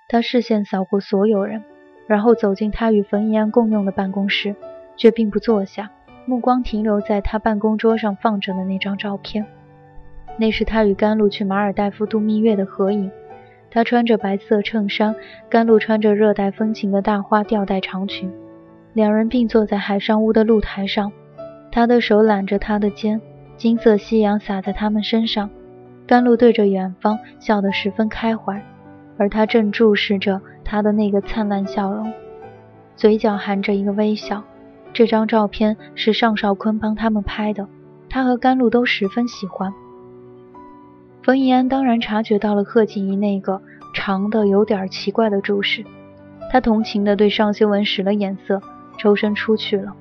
[0.08, 1.64] 他视线扫过所有人，
[2.08, 4.56] 然后走进他与冯怡安共用的办公室，
[4.96, 5.92] 却并不坐下，
[6.26, 9.46] 目光停留在他办公桌上放着的那张照片。
[10.38, 13.12] 那是他与甘露去马尔代夫度蜜月的合影。
[13.72, 15.16] 他穿着白色衬衫，
[15.50, 18.32] 甘露穿着热带风情的大花吊带长裙，
[18.98, 21.12] 两人并坐在海上屋的露台上，
[21.72, 23.22] 他的手揽着她的肩，
[23.56, 25.52] 金色夕阳洒在他们身上，
[26.08, 28.60] 甘露对着远方笑得十分开怀，
[29.16, 32.12] 而他正注视着她的那个灿烂笑容，
[32.96, 34.44] 嘴角含着一个微笑。
[34.94, 37.68] 这张照片是尚少坤帮他们拍的，
[38.10, 39.72] 他和甘露都十分喜欢。
[41.22, 43.62] 冯怡安当然察觉到了贺静怡那个
[43.94, 45.86] 长的有点奇怪的注视，
[46.52, 48.60] 他同情地对尚修文使了眼色，
[48.98, 49.94] 抽身出去了。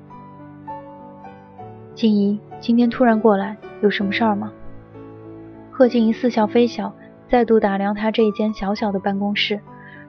[1.95, 4.53] 静怡，今天突然过来，有什么事儿吗？
[5.71, 6.93] 贺静怡似笑非笑，
[7.29, 9.61] 再度打量他这一间小小的办公室，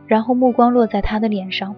[0.05, 1.75] 然后目光落在他的脸上。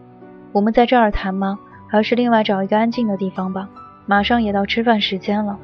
[0.51, 1.59] 我们在这儿谈吗？
[1.87, 3.69] 还是另外找一个安静的地方吧？
[4.05, 5.57] 马上也到吃饭时间了。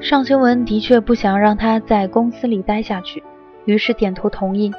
[0.00, 3.22] 尚修文的确不想让他在公司里待下去，
[3.64, 4.72] 于是点头同意。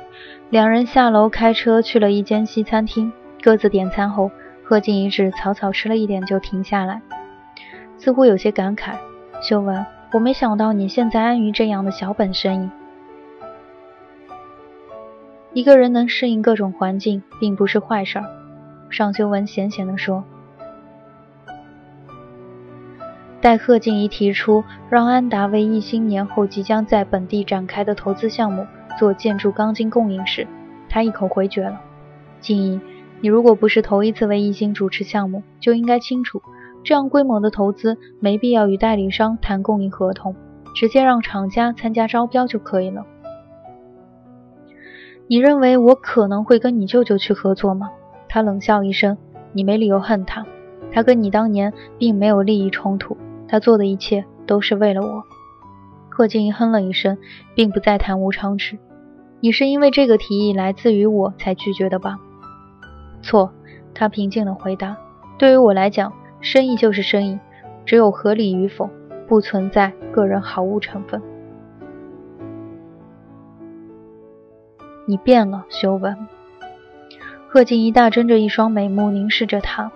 [0.49, 4.29] 两人下楼开车去了一间西餐厅，各自点餐后，
[4.63, 7.01] 贺静怡只草草吃了一点就停下来，
[7.97, 8.93] 似乎有些感慨
[9.41, 12.69] ：“修文，我没想到你现在安于这样的小本生意。
[15.53, 18.21] 一个人能适应各种环境，并不是坏事。”
[18.89, 20.23] 尚修文闲闲地说。
[23.43, 28.65] 待贺静怡提出让安达为一星年后即将在本地展开的投资项目
[28.97, 30.47] 做建筑钢筋供应时，
[30.87, 31.81] 他一口回绝了。
[32.39, 32.79] 静怡，
[33.19, 36.41] 你如果不是头一次为一星主持项目，就应该清楚，
[36.85, 40.33] 这样规模的投资没必要与代理商谈供应合同，
[40.73, 43.05] 直接让厂家参加招标就可以了。
[45.27, 47.89] 你认为我可能会跟你舅舅去合作吗？
[48.29, 49.17] 他冷笑一声，
[49.51, 50.45] 你没理由恨他，
[50.93, 53.17] 他跟你当年并没有利益冲突。
[53.53, 55.23] 他做的一切都是为了我。
[56.09, 57.19] 贺静怡哼了一声，
[57.53, 58.79] 并不再谈吴昌志。
[59.41, 62.17] 你是因为这个提议来自于我才拒绝的吧？
[63.21, 63.53] 错，
[63.93, 64.97] 他平静地回答。
[65.37, 66.11] 对于我来讲，
[66.41, 67.37] 生意就是生意，
[67.85, 68.89] 只有合理与否，
[69.27, 71.21] 不存在个人好恶成分。
[75.05, 76.27] 你变了，修文。
[77.47, 79.91] 贺静怡大睁着一双美目，凝视着他。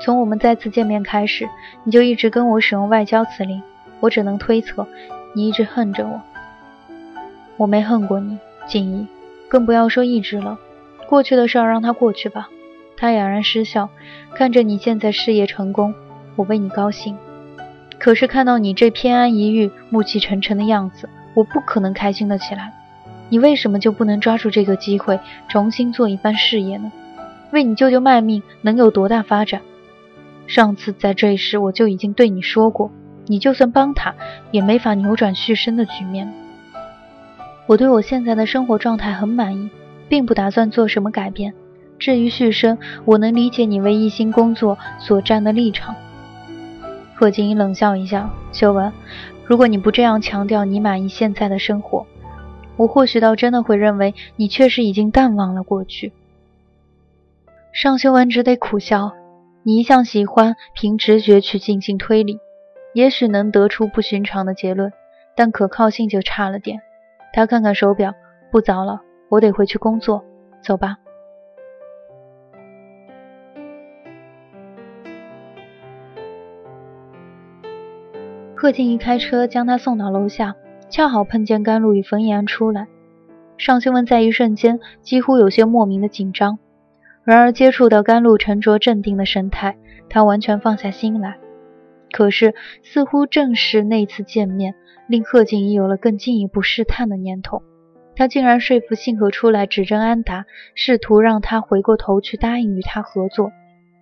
[0.00, 1.48] 从我们再次见面开始，
[1.84, 3.62] 你就一直跟我使用外交辞令。
[4.00, 4.86] 我只能推测，
[5.34, 6.20] 你一直恨着我。
[7.56, 9.06] 我没恨过你，静怡，
[9.48, 10.58] 更不要说一直了。
[11.08, 12.48] 过去的事儿让它过去吧。
[12.98, 13.88] 他哑然失笑，
[14.34, 15.94] 看着你现在事业成功，
[16.34, 17.16] 我为你高兴。
[17.98, 22.72] 可是看到你这偏安一隅、暮气沉沉的样子，我不可能开心的起来。
[23.28, 26.92] 你为什么就不能抓住这个机会，重新做一番事业呢？
[27.52, 29.60] 为你舅舅卖命能有多大发展？
[30.46, 32.90] 上次在这时我就已经对你说过，
[33.26, 34.14] 你就算帮他，
[34.50, 36.32] 也没法扭转续生的局面。
[37.66, 39.68] 我对我现在的生活状态很满意，
[40.08, 41.52] 并不打算做什么改变。
[41.98, 45.96] 至于续生，我能理解你为一心工作所站的立场。
[47.14, 48.92] 贺静怡冷笑一下，修文，
[49.44, 52.06] 如果你不这样强调你满意现在的生活，
[52.76, 56.12] 我或许倒真的会认为你确实已经淡忘了过去。
[57.72, 59.12] 尚修文只得苦笑。
[59.66, 62.38] 你一向喜欢凭直觉去进行推理，
[62.94, 64.92] 也许能得出不寻常的结论，
[65.34, 66.78] 但可靠性就差了点。
[67.32, 68.14] 他看看手表，
[68.52, 70.24] 不早了，我得回去工作，
[70.62, 70.98] 走吧。
[78.54, 80.54] 贺静怡开车将他送到楼下，
[80.88, 82.86] 恰好碰见甘露与冯延安出来。
[83.58, 86.60] 尚修文在一瞬间几乎有些莫名的紧张。
[87.26, 89.76] 然而，接触到甘露沉着镇定的神态，
[90.08, 91.38] 他完全放下心来。
[92.12, 94.76] 可是，似乎正是那次见面，
[95.08, 97.62] 令贺静怡有了更进一步试探的念头。
[98.14, 103.50] 他竟然说服信和出来指证安达，试图让他回过头去答应与他合作。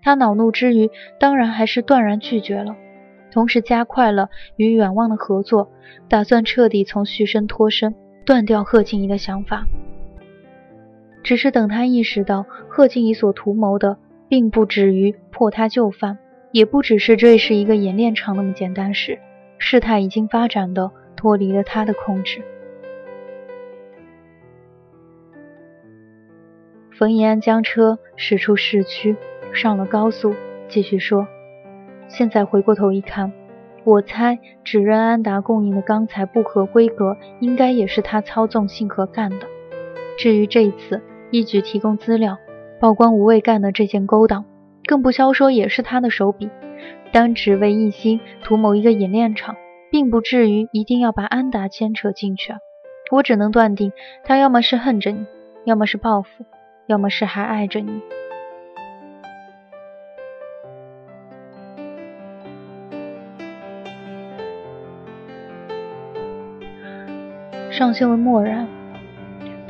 [0.02, 2.76] 他恼怒之余，当然还是断然拒绝了，
[3.32, 5.70] 同时加快了与远望的合作，
[6.10, 7.94] 打算彻底从旭升脱身，
[8.26, 9.66] 断掉贺静怡的想法。
[11.24, 13.96] 只是等他意识到贺静怡所图谋的，
[14.28, 16.18] 并不止于破他旧范，
[16.52, 19.18] 也不只是这是一个演练场那么简单时，
[19.56, 22.42] 事态已经发展的脱离了他的控制。
[26.92, 29.16] 冯延安将车驶出市区，
[29.54, 30.34] 上了高速，
[30.68, 31.26] 继续说
[32.06, 33.32] ：“现在回过头一看，
[33.82, 39.46] 我猜指认安达供应的钢材不合规格，应该也是他操纵信和干的。
[40.18, 42.38] 至于这一次……”一举提供资料，
[42.80, 44.44] 曝光吴畏干的这件勾当，
[44.86, 46.50] 更不消说也是他的手笔。
[47.12, 49.56] 单只为一心图谋一个冶炼厂，
[49.90, 52.58] 并不至于一定要把安达牵扯进去啊。
[53.10, 53.92] 我只能断定，
[54.24, 55.26] 他要么是恨着你，
[55.64, 56.44] 要么是报复，
[56.86, 58.00] 要么是还爱着你。
[67.70, 68.83] 尚修文默然。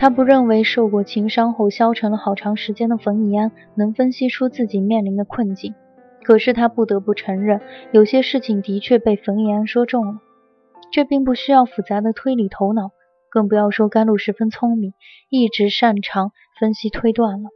[0.04, 5.74] 他不认为受过情伤后消沉了好长时间的冯以安能分析出自己面临的困境，
[6.22, 10.20] 可是他不得不承认，有些事情的确被冯以安说中了。
[10.92, 12.90] 这并不需要复杂的推理头脑，
[13.30, 14.92] 更不要说甘露十分聪明，
[15.30, 17.48] 一直擅长分析推断了。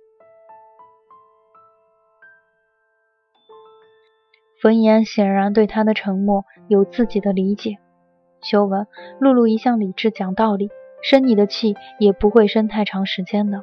[4.62, 7.76] 冯以安显然对他的沉默有自己的理解。
[8.40, 8.86] 修文，
[9.20, 10.70] 露露一向理智讲道理。
[11.02, 13.62] 生你的气也不会生太长时间的。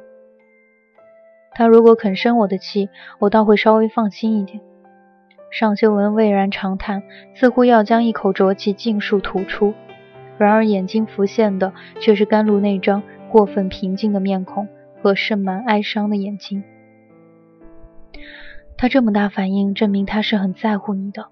[1.52, 4.60] 他如果肯生我的气，我倒会稍微放心一点。
[5.50, 7.02] 尚修文巍然长叹，
[7.34, 9.72] 似乎要将一口浊气尽数吐出，
[10.38, 14.68] 然而眼睛浮现的却是甘露那张过分平静的面孔
[15.00, 16.62] 和盛满哀伤的眼睛。
[18.76, 21.28] 他这么大反应，证明他是很在乎你的。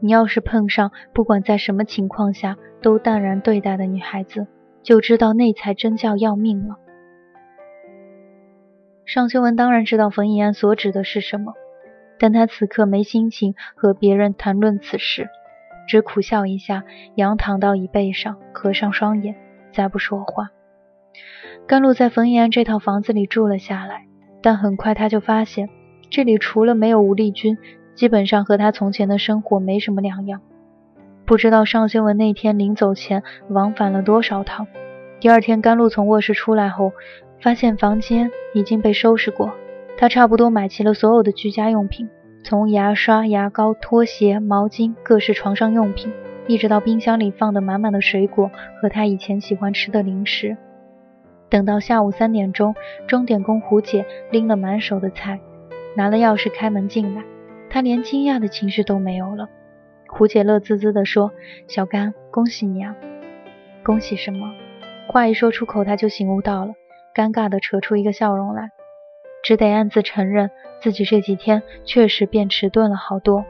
[0.00, 4.48] 你要是碰上不管在什么情况下都淡然对待的女孩子，
[4.82, 6.76] 就知道那才真叫要命了。
[9.04, 11.54] 尚修文当然知道冯以安所指的是什么，
[12.18, 15.28] 但他此刻没心情和别人谈论此事，
[15.88, 16.84] 只苦笑一下，
[17.16, 19.36] 仰躺到椅背上，合上双眼，
[19.72, 20.50] 再不说话。
[21.66, 24.06] 甘露在冯以安这套房子里住了下来，
[24.40, 25.68] 但很快他就发现，
[26.10, 27.58] 这里除了没有吴丽君，
[27.94, 30.40] 基本上和他从前的生活没什么两样。
[31.24, 34.66] 不知道尚修文那天临走前往返了多少趟。
[35.20, 36.92] 第二天，甘露从卧室出来后，
[37.40, 39.52] 发现房间已经被收拾过。
[39.96, 42.08] 他差不多买齐了所有的居家用品，
[42.42, 46.12] 从牙刷、牙膏、拖鞋、毛巾、各式床上用品，
[46.48, 48.50] 一直到冰箱里放的满满的水果
[48.80, 50.56] 和他以前喜欢吃的零食。
[51.48, 52.74] 等到下午三点钟，
[53.06, 55.38] 钟点工胡姐拎了满手的菜，
[55.94, 57.22] 拿了钥匙开门进来，
[57.70, 59.48] 她连惊讶的情绪都没有了。
[60.14, 61.32] 胡姐乐滋滋地说
[61.66, 62.94] ：“小甘，恭喜你啊！
[63.82, 64.52] 恭喜什么？”
[65.08, 66.74] 话一说出口，他就醒悟到了，
[67.14, 68.72] 尴尬地扯出一个笑容来，
[69.42, 70.50] 只得暗自承认
[70.82, 73.46] 自己这几天确实变迟钝了好多。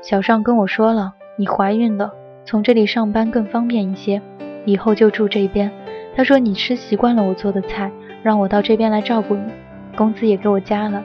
[0.00, 2.14] 小尚跟我说了，你怀孕了，
[2.46, 4.22] 从这里上班更方便一些，
[4.64, 5.70] 以后就住这边。
[6.16, 7.92] 他说你吃习惯了我做的菜，
[8.22, 9.52] 让我到这边来照顾你，
[9.94, 11.04] 工资也给我加了。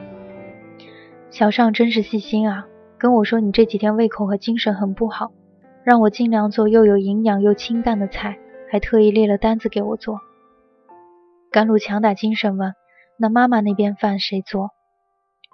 [1.28, 2.66] 小尚真是细心啊！
[2.98, 5.32] 跟我说你这几天胃口和精神很不好，
[5.84, 8.38] 让我尽量做又有营养又清淡的菜，
[8.70, 10.20] 还特意列了单子给我做。
[11.50, 12.74] 甘露强打精神问
[13.18, 14.70] ：“那妈妈那边饭谁做？”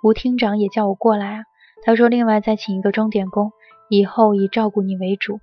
[0.03, 1.43] 吴厅长也叫我过来啊。
[1.84, 3.51] 他说：“另外再请一个钟点工，
[3.88, 5.38] 以后以照顾你为主。”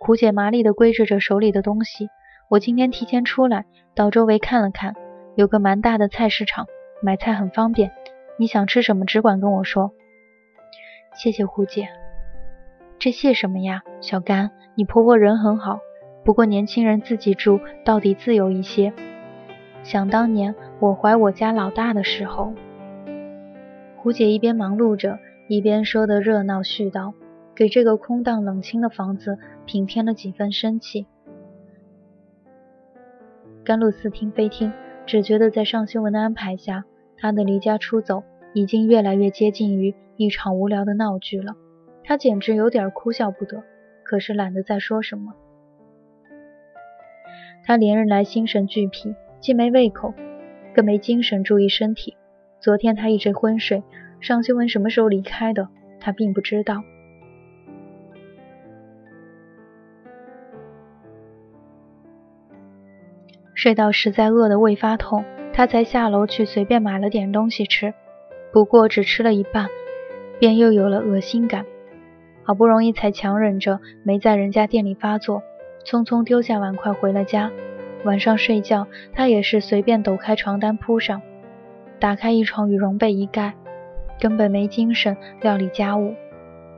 [0.00, 2.08] 苦姐麻利地归置着手里的东西。
[2.50, 3.64] 我今天提前出来，
[3.94, 4.94] 到周围看了看，
[5.34, 6.66] 有个蛮大的菜市场，
[7.02, 7.90] 买菜很方便。
[8.38, 9.92] 你想吃什么，只管跟我说。
[11.14, 11.88] 谢谢胡姐。
[12.98, 15.78] 这谢什么呀，小甘，你婆婆人很好。
[16.24, 18.92] 不过年轻人自己住，到底自由一些。
[19.82, 22.52] 想当年我怀我家老大的时候，
[23.96, 27.12] 胡姐一边忙碌着，一边说的热闹絮叨，
[27.54, 31.06] 给这个空荡冷清的房子平添了几分生气。
[33.64, 34.72] 甘露似听非听，
[35.06, 36.84] 只觉得在尚修文的安排下，
[37.18, 38.24] 他的离家出走
[38.54, 41.54] 已经越来越接近于一场无聊的闹剧了。
[42.02, 43.62] 他简直有点哭笑不得，
[44.02, 45.34] 可是懒得再说什么。
[47.64, 50.14] 他连日来心神俱疲，既没胃口，
[50.74, 52.16] 更没精神注意身体。
[52.60, 53.82] 昨天他一直昏睡，
[54.20, 56.82] 尚修文什么时候离开的，他并不知道。
[63.54, 65.24] 睡到实在饿得胃发痛，
[65.54, 67.94] 他才下楼去随便买了点东西吃。
[68.54, 69.68] 不过只吃了一半，
[70.38, 71.66] 便又有了恶心感。
[72.44, 75.42] 好不容易才强忍着没在人家店里发作，
[75.84, 77.50] 匆匆丢下碗筷回了家。
[78.04, 81.20] 晚上睡觉，他也是随便抖开床单铺上，
[81.98, 83.54] 打开一床羽绒被一盖，
[84.20, 86.14] 根本没精神料理家务。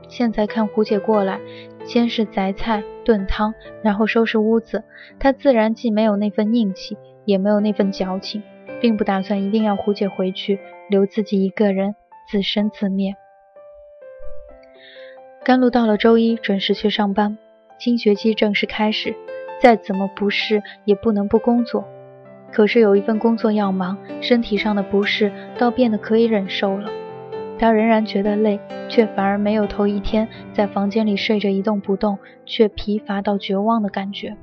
[0.07, 1.39] 现在看胡姐过来，
[1.85, 3.53] 先是择菜炖汤，
[3.83, 4.83] 然后收拾屋子，
[5.19, 8.41] 他自然既没有那份硬气，也没有那份矫情，
[8.79, 10.59] 并不打算一定要胡姐回去，
[10.89, 11.95] 留自己一个人
[12.29, 13.15] 自生自灭。
[15.43, 17.37] 甘露到了周一准时去上班，
[17.79, 19.15] 新学期正式开始，
[19.61, 21.85] 再怎么不适也不能不工作。
[22.51, 26.89] 可是有一份工作要忙，身体上的不适倒变得可以忍受了。
[27.59, 34.37] 他仍然觉得累，却反而没有头一天在房间里睡着一动不动，却疲乏到绝望的感觉。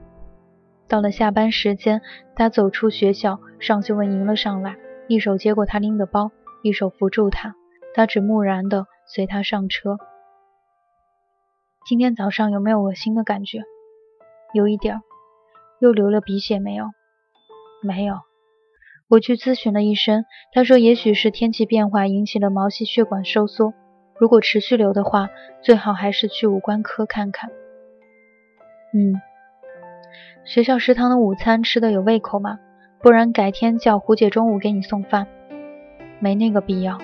[0.88, 2.02] 到了下班时间，
[2.36, 4.76] 他走出学校，尚修文迎了上来，
[5.08, 6.30] 一手接过他拎的包，
[6.62, 7.54] 一手扶住他。
[7.94, 9.98] 他只木然地随他上车。
[11.86, 13.62] 今天早上有没有恶心的感觉？
[14.52, 15.00] 有一点。
[15.80, 16.86] 又流了鼻血没有？
[17.82, 18.20] 没有。
[19.08, 23.74] 我去咨询了医生，他说也许是天气变化引起了毛细血管收缩，
[24.18, 25.28] 如果持续流的话，
[25.62, 27.50] 最好还是去五官科看看。
[28.94, 29.20] 嗯，
[30.44, 32.58] 学校食堂的午餐吃的有胃口吗？
[33.00, 35.26] 不然改天叫胡姐中午给你送饭。
[36.18, 36.98] 没那个必要。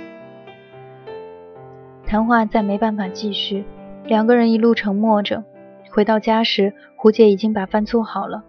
[2.07, 3.65] 谈话再没办法继续，
[4.05, 5.43] 两个人一路沉默着。
[5.91, 8.45] 回到家时，胡姐已经把饭做好了，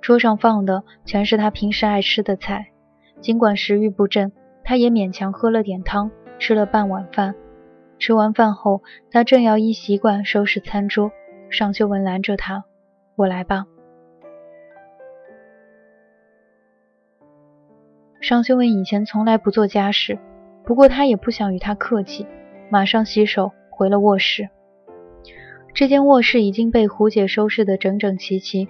[0.00, 2.68] 桌上放的全是她平时爱吃的菜。
[3.20, 4.32] 尽管食欲不振，
[4.64, 7.34] 他也勉强喝了点汤，吃了半碗饭。
[7.98, 11.12] 吃完饭后，他正要依习惯收拾餐桌，
[11.50, 12.64] 尚秀文拦着他
[13.14, 13.66] ：“我来吧。”
[18.22, 20.16] 尚修文以前从来不做家事，
[20.64, 22.24] 不过他也不想与他客气，
[22.70, 24.48] 马上洗手回了卧室。
[25.74, 28.68] 这间卧室已经被胡姐收拾得整整齐齐，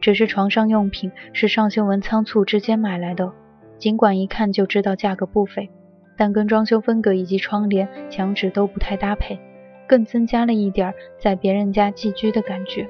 [0.00, 3.32] 只是床上用品是尚修文仓促之间买来的。
[3.78, 5.70] 尽管一看就知道价格不菲，
[6.16, 9.38] 但跟装修风格以及窗帘、墙纸都不太搭配，
[9.86, 12.88] 更增加了一点在别人家寄居的感觉。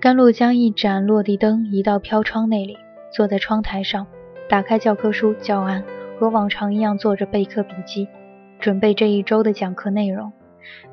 [0.00, 2.76] 甘露将一盏落地灯移到飘窗那里，
[3.14, 4.08] 坐在窗台上，
[4.48, 5.84] 打开教科书教案，
[6.18, 8.08] 和往常一样做着备课笔记，
[8.58, 10.32] 准备这一周的讲课内容。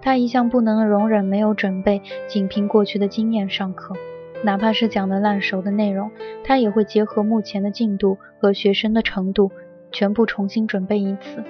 [0.04, 3.96] 他一向不能容忍没有准备，仅凭过去的经验上课。
[4.44, 6.12] 哪怕是讲的烂熟的内容，
[6.44, 9.52] 他也会结合目前的进度和学生的程度，
[9.92, 11.44] 全部重新准备一次。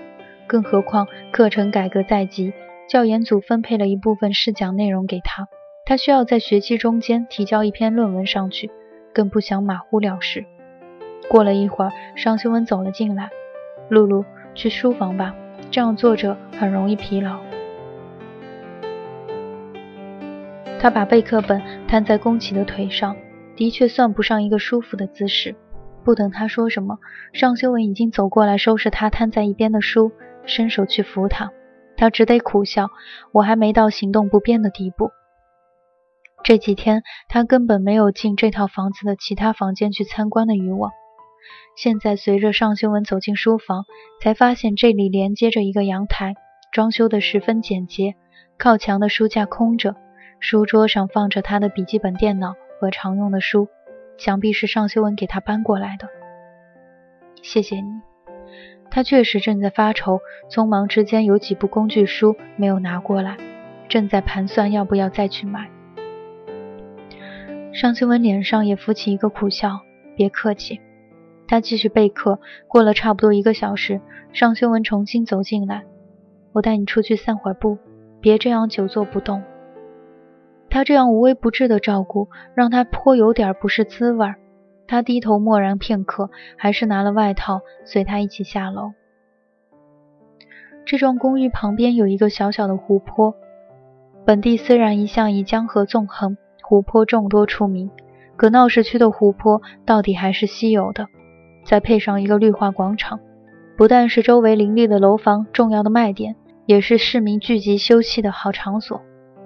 [0.48, 2.54] 更何况课程改革在即，
[2.88, 5.50] 教研组分配了一部分试讲内容给他，
[5.86, 8.72] 他需要在学期中间提交一篇论文上去，
[9.14, 10.46] 更不想马虎了事。
[11.32, 13.30] 过了一会儿，尚修文走了进来
[13.88, 15.34] ：“露露，去书房吧，
[15.72, 17.40] 这样坐着很容易疲劳。”
[20.78, 23.16] 他把备课本摊在宫崎的腿上，
[23.56, 25.56] 的确算不上一个舒服的姿势。
[26.04, 27.00] 不等他说什么，
[27.32, 30.12] 尚修文已经走过来收拾他摊在一边的书，
[30.46, 31.50] 伸手去扶他。
[31.96, 32.90] 他只得苦笑
[33.32, 35.12] ：“我还没到行动不便的地步。”
[36.44, 40.92] 这几天他根本没有进这套房子的其他房间去参观的欲望。
[41.76, 43.86] 现在随着尚修文走进书房，
[44.22, 46.36] 才发现这里连接着一个阳台，
[46.72, 48.16] 装修的十分简洁，
[48.58, 49.96] 靠墙的书架空着。
[50.40, 53.68] 书桌上放着他的笔记本电脑和常用的书，
[54.18, 56.08] 想必是尚修文给他搬过来的。
[57.44, 58.02] 谢谢你。
[58.90, 60.20] 他确实正在发愁，
[60.50, 63.38] 匆忙之间有几部工具书没有拿过来，
[63.88, 65.70] 正在盘算要不要再去买。
[67.72, 69.80] 尚修文脸上也浮起一个苦笑，
[70.18, 70.82] 别客气。
[71.52, 72.40] 他继续备课，
[72.70, 74.00] 过了差不多一个小时，
[74.32, 75.84] 尚修文重新走进来，
[76.54, 77.78] 我带你出去散会儿步，
[78.22, 79.44] 别这样久坐不动。
[80.70, 84.34] 他这样无微不至的照顾，让他颇有点不是滋味。
[84.88, 88.94] 他低头默然片刻，还是拿了外套，随他一起下楼。
[90.86, 93.36] 这幢公寓旁边有一个小小的湖泊。
[94.26, 97.92] 本地虽然一向以江河纵横、湖泊众多出名，
[98.38, 101.08] 可闹市区的湖泊到底还是稀有的。
[101.64, 103.20] 再配上一个绿化广场，
[103.78, 106.36] 不但是周围林立的楼房重要的卖点，
[106.66, 109.02] 也是市民聚集休憩的好场所。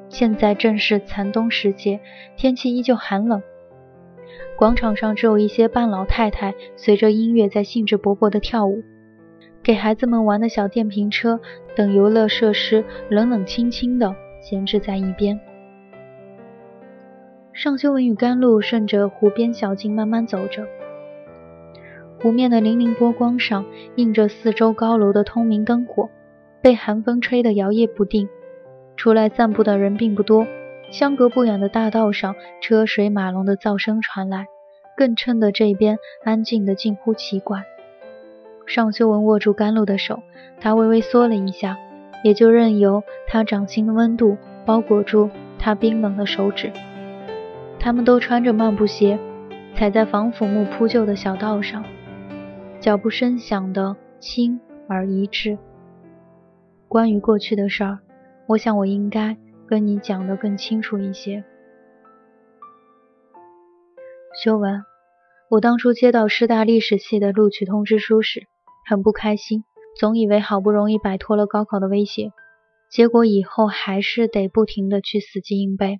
[0.07, 1.99] 现在正是残冬时节，
[2.37, 3.41] 天气依旧寒冷。
[4.57, 8.83] 广场上只有一些半老太太随着音乐在兴致勃勃地跳舞，
[9.61, 11.39] 给孩子们玩的小电瓶车
[11.75, 15.39] 等游乐设施冷冷清清的闲置在一边。
[17.51, 20.67] 尚修文与甘露顺着湖边小径慢慢走着，
[22.25, 23.67] 湖面的粼粼波光上
[23.97, 26.09] 映着四周高楼的通明灯火，
[26.59, 28.27] 被寒风吹得摇曳不定。
[28.97, 30.47] 出来散步的人并不多。
[30.89, 34.47] 相隔不远的大道上，车水马龙的噪声传来，
[34.97, 37.63] 更衬得这边安静的近乎奇怪。
[38.65, 40.23] 尚修文握住甘露的手，
[40.59, 41.77] 他微微缩了一下，
[42.23, 46.71] 也就任由他掌心的温度包裹住他冰冷的手指。
[47.77, 49.19] 他们都穿着漫步鞋，
[49.75, 51.85] 踩在防腐木铺就的小道上，
[52.79, 55.57] 脚步声响得轻而一致。
[56.87, 57.99] 关于过去的事儿，
[58.47, 59.37] 我想我应该。
[59.67, 61.43] 跟你讲的更清楚一些，
[64.43, 64.83] 修文，
[65.49, 68.43] 我当初接到师大历史系的录取通知书时，
[68.87, 69.63] 很不开心，
[69.99, 72.29] 总以为好不容易摆脱了高考的威胁，
[72.91, 75.99] 结果以后还是得不停的去死记硬背。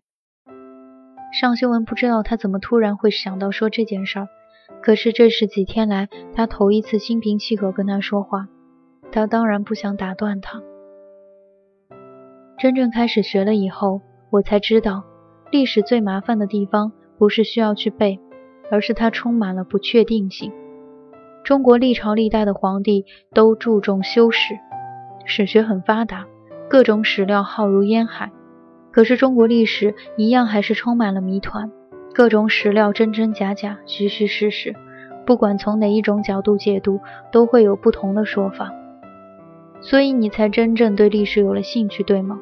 [1.34, 4.28] 尚修文不知道他怎么突然会想到说这件事儿，
[4.82, 8.48] 可是这是几天来他头一次心平气和跟他说话，
[9.12, 10.62] 他当然不想打断他。
[12.58, 14.02] 真正开始学了以后，
[14.32, 15.04] 我才知道，
[15.52, 18.20] 历史最麻烦的地方不是需要去背，
[18.72, 20.52] 而是它充满了不确定性。
[21.44, 24.58] 中国历朝历代的皇帝都注重修史，
[25.26, 26.26] 史学很发达，
[26.70, 28.32] 各种史料浩如烟海。
[28.92, 31.72] 可是中国历史一样还是充满了谜团，
[32.16, 34.74] 各种史料真真假假，虚虚实实，
[35.26, 38.72] 不管从哪一种角度解读，都会有不同的说法。
[39.82, 42.40] 所以你才真正对历史有了兴趣，对吗？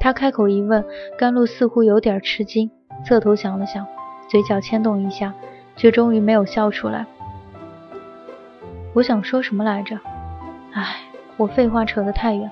[0.00, 0.82] 他开口一问，
[1.18, 2.70] 甘露似乎有点吃惊，
[3.04, 3.86] 侧头想了想，
[4.26, 5.34] 嘴角牵动一下，
[5.76, 7.04] 却终于没有笑出来。
[8.94, 9.98] 我想说什么来着？
[10.72, 10.96] 唉，
[11.36, 12.50] 我废话扯得太远。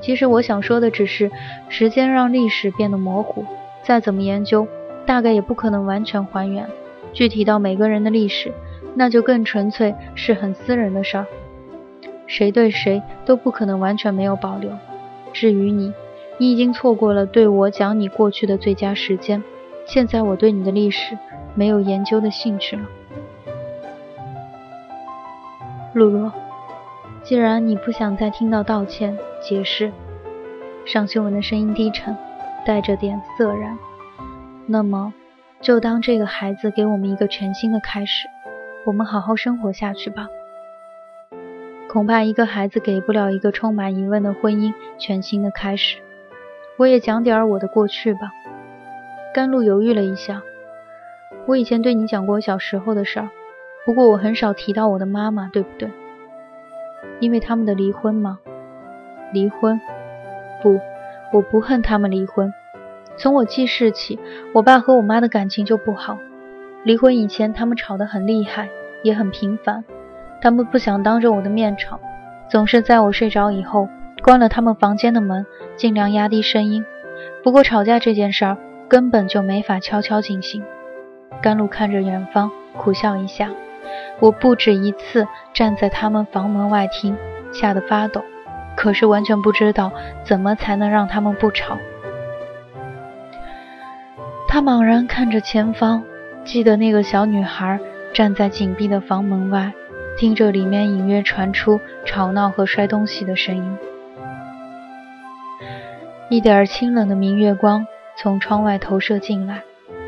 [0.00, 1.30] 其实我想说的只是，
[1.68, 3.44] 时间让历史变得模糊，
[3.84, 4.66] 再怎么研究，
[5.06, 6.68] 大概也不可能完全还原。
[7.12, 8.52] 具体到每个人的历史，
[8.94, 11.26] 那就更纯粹是很私人的事儿。
[12.26, 14.70] 谁对谁都不可能完全没有保留。
[15.32, 15.94] 至于你，
[16.38, 19.42] 你已经错过了对我讲你过去的最佳时间。
[19.86, 21.16] 现在我对你的历史
[21.54, 22.82] 没有研究的兴趣了。
[25.94, 26.30] 露露，
[27.22, 29.92] 既然你不想再听到道歉、解释，
[30.84, 32.14] 尚修文的声音低沉，
[32.66, 33.78] 带着点涩然，
[34.66, 35.14] 那么
[35.60, 38.26] 就当这个孩子给我们一个全新的开始，
[38.84, 40.28] 我们好好生活下去吧。
[41.88, 45.98] 恐怕一个孩子给不了一个充满疑问的婚姻全新的开始。
[46.78, 48.32] 我也讲点我的过去吧。
[49.32, 50.42] 甘露犹豫了一下，
[51.46, 53.30] 我以前对你讲过小时候的事儿，
[53.84, 55.90] 不过我很少提到我的妈妈，对不对？
[57.20, 58.40] 因为他们的离婚吗？
[59.32, 59.80] 离婚？
[60.60, 60.80] 不，
[61.32, 62.52] 我不恨他们离婚。
[63.16, 64.18] 从我记事起，
[64.52, 66.18] 我爸和我妈的感情就不好。
[66.84, 68.68] 离婚以前，他们吵得很厉害，
[69.02, 69.84] 也很频繁。
[70.40, 71.98] 他们不想当着我的面吵，
[72.48, 73.88] 总是在我睡着以后
[74.22, 75.46] 关了他们房间的门，
[75.76, 76.84] 尽量压低声音。
[77.42, 78.56] 不过吵架这件事儿
[78.88, 80.62] 根本就没法悄悄进行。
[81.40, 83.50] 甘露看着远方，苦笑一下。
[84.20, 87.16] 我不止一次站在他们房门外听，
[87.50, 88.22] 吓得发抖，
[88.76, 89.90] 可是完全不知道
[90.22, 91.78] 怎么才能让他们不吵。
[94.56, 96.02] 他茫然看着前方，
[96.42, 97.78] 记得那个小女孩
[98.14, 99.70] 站在紧闭的房门外。
[100.16, 103.76] 听着，里面隐约传出吵闹和摔东西的声音。
[106.30, 107.86] 一点清冷的明月光
[108.16, 109.60] 从窗外投射进来，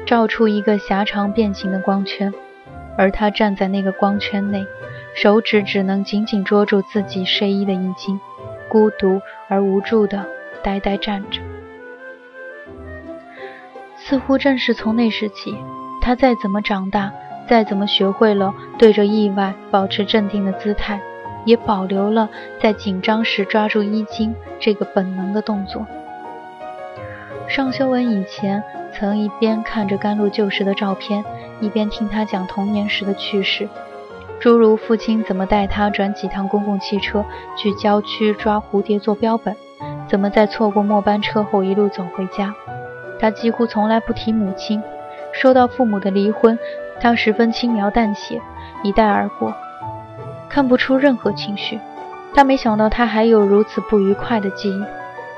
[0.06, 2.32] 照出一个狭长变形的光圈，
[2.96, 4.64] 而他站在那个光圈内，
[5.14, 8.18] 手指只能紧紧捉住自己睡衣的衣襟，
[8.70, 10.24] 孤独而无助地
[10.62, 11.42] 呆呆站着。
[14.08, 15.54] 似乎正是从那时起，
[16.00, 17.12] 他再怎么长大，
[17.46, 20.98] 再怎么学会了对着意外保持镇定的姿态，
[21.44, 25.86] 也保留了在紧张时抓住衣襟这个本能的动作。
[27.48, 28.62] 尚修文以前
[28.94, 31.22] 曾一边看着甘露旧时的照片，
[31.60, 33.68] 一边听他讲童年时的趣事，
[34.40, 37.22] 诸如父亲怎么带他转几趟公共汽车
[37.58, 39.54] 去郊区抓蝴蝶做标本，
[40.08, 42.54] 怎么在错过末班车后一路走回家。
[43.18, 44.82] 他几乎从来不提母亲，
[45.32, 46.58] 说到父母的离婚，
[47.00, 48.40] 他十分轻描淡写，
[48.82, 49.54] 一带而过，
[50.48, 51.78] 看不出任何情绪。
[52.34, 54.84] 他没想到他还有如此不愉快的记忆。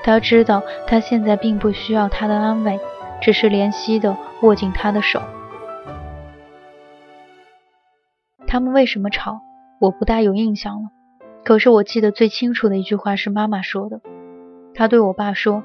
[0.03, 2.79] 他知道，他现在并不需要他的安慰，
[3.21, 5.23] 只是怜惜地握紧他的手。
[8.47, 9.41] 他们为什么吵？
[9.81, 10.89] 我不大有印象了。
[11.45, 14.01] 可是我记得最清楚的一句话是妈妈说的。
[14.75, 15.63] 他对我爸说：“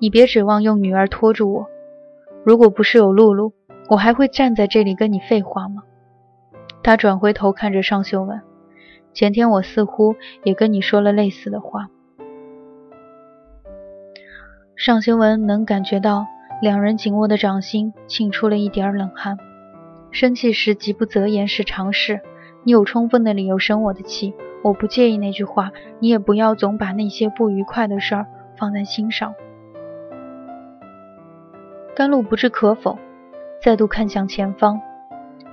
[0.00, 1.66] 你别指望用女儿拖住我。
[2.44, 3.52] 如果不是有露露，
[3.88, 5.82] 我还会站在这里跟你废话吗？”
[6.82, 8.40] 他转回头看着尚秀文
[9.12, 11.88] ：“前天我似乎也跟你说了类似的话。”
[14.76, 16.26] 尚修文能感觉到
[16.60, 19.38] 两人紧握的掌心沁出了一点冷汗。
[20.10, 22.20] 生气时急不择言是常事，
[22.62, 25.72] 你有充分的理由生我的气，我不介意那句话。
[25.98, 28.26] 你也不要总把那些不愉快的事儿
[28.56, 29.34] 放在心上。
[31.94, 32.98] 甘露不置可否，
[33.62, 34.80] 再度看向前方。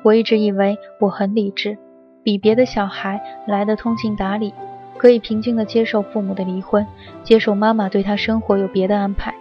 [0.03, 1.77] 我一直以为我很理智，
[2.23, 4.53] 比别的小孩来的通情达理。
[4.95, 6.85] 可以平静地接受父母的离婚，
[7.23, 9.33] 接受妈妈对他生活有别的安排。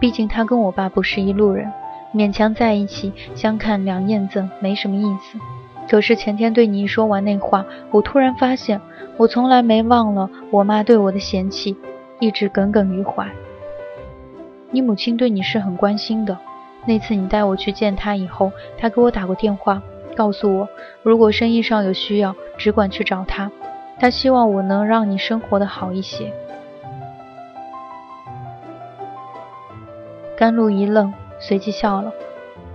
[0.00, 1.70] 毕竟他跟我爸不是一路人，
[2.12, 5.38] 勉强在一起相看两厌憎没什么意思。
[5.88, 8.80] 可是前天对你说完那话，我突然发现，
[9.16, 11.76] 我从来没忘了我妈对我的嫌弃，
[12.20, 13.28] 一直耿耿于怀。
[14.70, 16.36] 你母亲对你是很关心的。
[16.86, 19.82] 那次你带我去见她以后，她给我打过电话，
[20.14, 20.68] 告诉我
[21.02, 23.50] 如果生意上有需要，只管去找她。
[23.98, 26.32] 他希望我能让你生活的好一些。
[30.36, 32.12] 甘露一愣，随即笑了。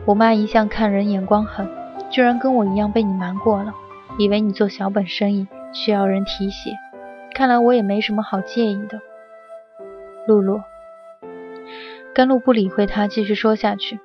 [0.06, 1.70] 我妈一向看人眼光狠，
[2.10, 3.74] 居然跟我一样被你瞒过了，
[4.18, 6.72] 以为你做小本生意需要人提携。
[7.36, 9.02] 看来我也没什么好介意的。
[10.30, 10.62] 露露，
[12.14, 14.00] 甘露不理会他，继续说下去。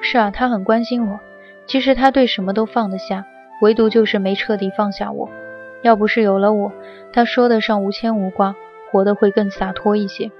[0.00, 1.20] 是啊，他很关心我。
[1.66, 3.26] 其实他对什么都放得下，
[3.60, 5.28] 唯独就是没彻底放下我。
[5.82, 6.72] 要不是有了我，
[7.12, 8.54] 他说得上无牵无挂，
[8.90, 10.30] 活得会更洒脱一些。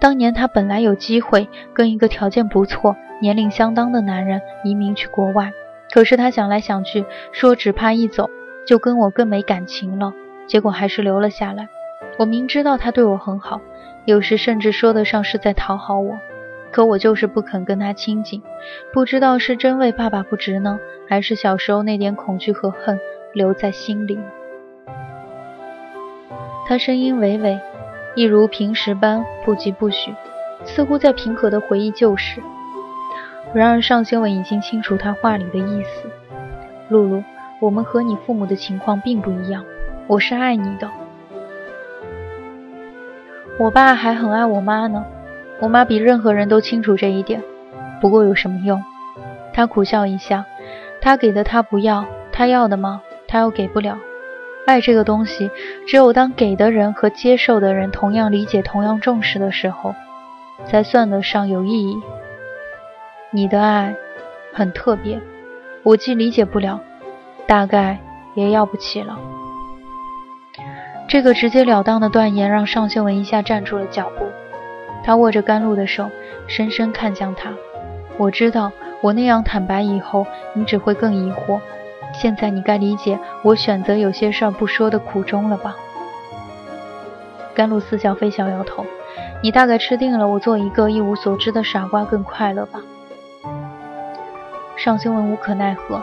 [0.00, 5.52] 当年他本来有机会跟一个条件不错、年龄相当的男人移民去国外，
[5.92, 8.28] 可是他想来想去，说只怕一走
[8.66, 10.12] 就跟我更没感情了，
[10.46, 11.68] 结果还是留了下来。
[12.18, 13.60] 我明知道他对我很好，
[14.04, 16.18] 有时甚至说得上是在讨好我，
[16.70, 18.42] 可我就是不肯跟他亲近。
[18.92, 20.78] 不知道是真为爸爸不值呢，
[21.08, 22.98] 还是小时候那点恐惧和恨。
[23.34, 24.16] 留在心里。
[26.68, 27.58] 他声音娓娓，
[28.14, 30.14] 一如平时般不疾不徐，
[30.64, 32.40] 似乎在平和的回忆旧事。
[33.52, 36.08] 然而尚修文已经清楚他话里的意思。
[36.90, 37.24] 露露，
[37.60, 39.64] 我们和你父母的情况并不一样。
[40.06, 40.88] 我是爱你的。
[43.58, 45.04] 我爸还很爱我妈呢。
[45.60, 47.42] 我妈比任何人都清楚这一点。
[48.00, 48.82] 不过有什么用？
[49.52, 50.44] 他苦笑一下。
[51.00, 53.02] 他给的他不要，他要的吗？
[53.28, 53.98] 他又给不了
[54.66, 55.50] 爱这个东西，
[55.86, 59.94] 只有当给的人和接受的人同样理解、同样重视的时候，
[60.64, 62.00] 才算得上有意义。
[63.30, 63.94] 你的爱
[64.54, 65.20] 很特别，
[65.82, 66.80] 我既理解不了，
[67.46, 67.98] 大概
[68.34, 69.18] 也要不起了。
[71.14, 74.26] 这个直截了当的断言让尚秀文一下站住了脚步。
[75.04, 76.10] 他握着甘露的手，
[76.48, 77.52] 深深看向他。
[78.16, 81.60] 我知道，我那样坦白以后，你只会更疑惑。
[82.12, 85.76] 现在你该理解我选择有些事儿不说的苦衷了吧？
[87.54, 88.84] 甘露似笑非笑摇头。
[89.40, 92.82] 你大概吃定了我做一个一无所知的傻瓜更快乐吧？
[94.74, 96.02] 尚兴文无可奈何。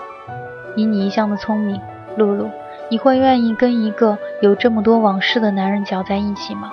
[0.77, 1.81] 以你一向的聪明，
[2.15, 2.49] 露露，
[2.87, 6.71] 你会愿意跟一个有这么多往事的男人搅在一起吗？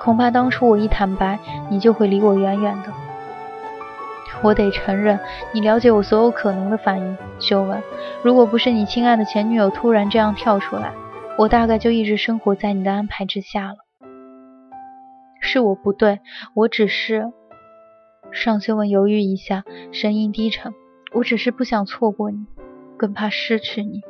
[0.00, 1.38] 恐怕当初我一坦白，
[1.70, 2.92] 你就会离我远远的。
[4.42, 5.18] 我得承认，
[5.52, 7.82] 你了解我所有可能的反应，修文。
[8.22, 10.92] 如果不是你亲爱的前女友突然这样跳出来，
[11.38, 13.76] 我大概就一直生活在你的安排之下了。
[15.40, 16.20] 是我不对，
[16.54, 17.32] 我只是……
[18.32, 20.74] 尚修文犹豫一下，声音低沉
[21.12, 22.46] ：“我只是不想错过你，
[22.96, 24.02] 更怕失去你。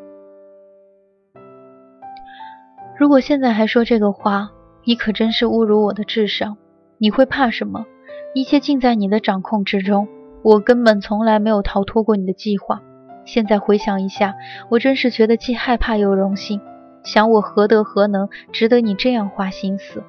[2.96, 4.50] 如果现在还说这个话，
[4.84, 6.56] 你可真是侮辱我的智商。
[6.98, 7.86] 你会怕什么？
[8.34, 10.06] 一切尽在你的掌控之中，
[10.42, 12.82] 我根本从来没有逃脱过你的计划。
[13.24, 14.34] 现在回想一下，
[14.70, 16.60] 我真是觉得既害怕又荣幸。
[17.02, 20.02] 想我何德何能，值得你这样花心思？”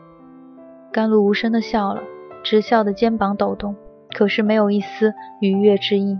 [0.93, 2.03] 甘露无声的笑了，
[2.43, 3.75] 直笑的肩膀抖动。
[4.13, 6.17] 可是没有一丝愉悦之意。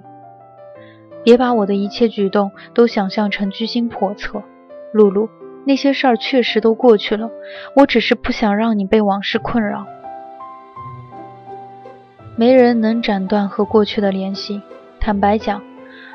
[1.23, 4.43] 别把我的一切举动都想象成居心叵测，
[4.91, 5.29] 露露，
[5.65, 7.29] 那些事儿确实都过去了。
[7.75, 9.85] 我只是不想让你被往事困扰。
[12.37, 14.61] 没人能斩断和过去的联系。
[14.99, 15.61] 坦白讲，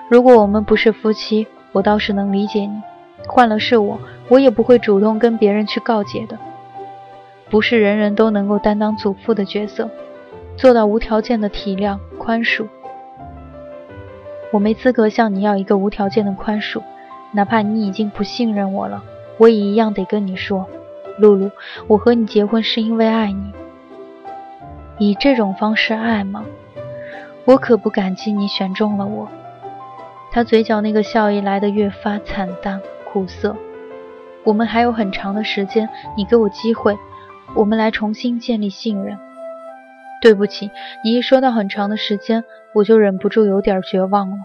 [0.08, 2.80] 如果我们不是夫妻，我倒是能理解你。
[3.26, 3.98] 换了是我，
[4.28, 6.38] 我也不会主动跟别人去告解的。
[7.50, 9.90] 不是人人都能够担当祖父的角色。
[10.56, 12.66] 做到无条件的体谅宽恕，
[14.52, 16.82] 我没资格向你要一个无条件的宽恕，
[17.32, 19.02] 哪怕你已经不信任我了，
[19.40, 20.68] 我也一样得跟你说，
[21.16, 21.50] 露露，
[21.86, 23.52] 我和你结婚是因为爱你。
[24.98, 26.44] 以这种方式爱吗？
[27.46, 29.26] 我可不感激你选中了我。
[30.30, 33.56] 他嘴角那个笑意来得越发惨淡苦涩。
[34.44, 35.88] 我们还有很长的时间，
[36.18, 36.98] 你给我机会，
[37.54, 39.18] 我们来重新建立信任。
[40.20, 40.70] 对不起，
[41.02, 44.36] 你一说到很长的时间，我就忍不住有点绝望了。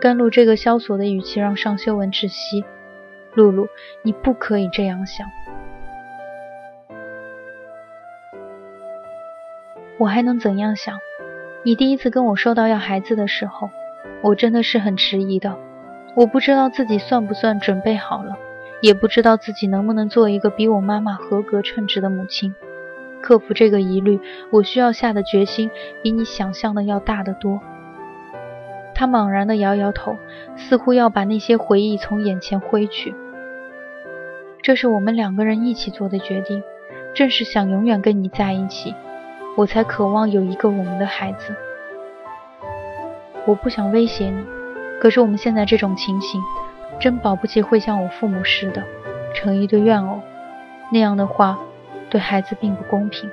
[0.00, 2.64] 甘露这个萧索的语气让尚修文窒息。
[3.34, 3.68] 露露，
[4.02, 5.26] 你不可以这样想。
[9.98, 10.98] 我还能怎样想？
[11.64, 13.70] 你第一次跟我说到要孩子的时候，
[14.20, 15.56] 我真的是很迟疑的。
[16.14, 18.36] 我不知道自己算不算准备好了，
[18.80, 22.54] 也不知道自己能不能做一个比我妈妈合格称职的母亲。
[23.22, 24.18] 克服这个疑虑，
[24.50, 25.70] 我需要下的决心
[26.02, 27.60] 比你想象的要大得多。
[28.94, 30.16] 他茫然地摇摇头，
[30.56, 33.14] 似乎要把那些回忆从眼前挥去。
[34.62, 36.62] 这是我们两个人一起做的决定，
[37.14, 38.94] 正是想永远跟你在一起，
[39.56, 41.54] 我才渴望有一个我们的孩子。
[43.44, 44.44] 我不想威胁你，
[45.00, 46.40] 可是我们现在这种情形，
[47.00, 48.84] 真保不齐会像我父母似的，
[49.34, 50.20] 成一对怨偶。
[50.90, 51.58] 那样的话。
[52.10, 53.30] 对孩子并不公平。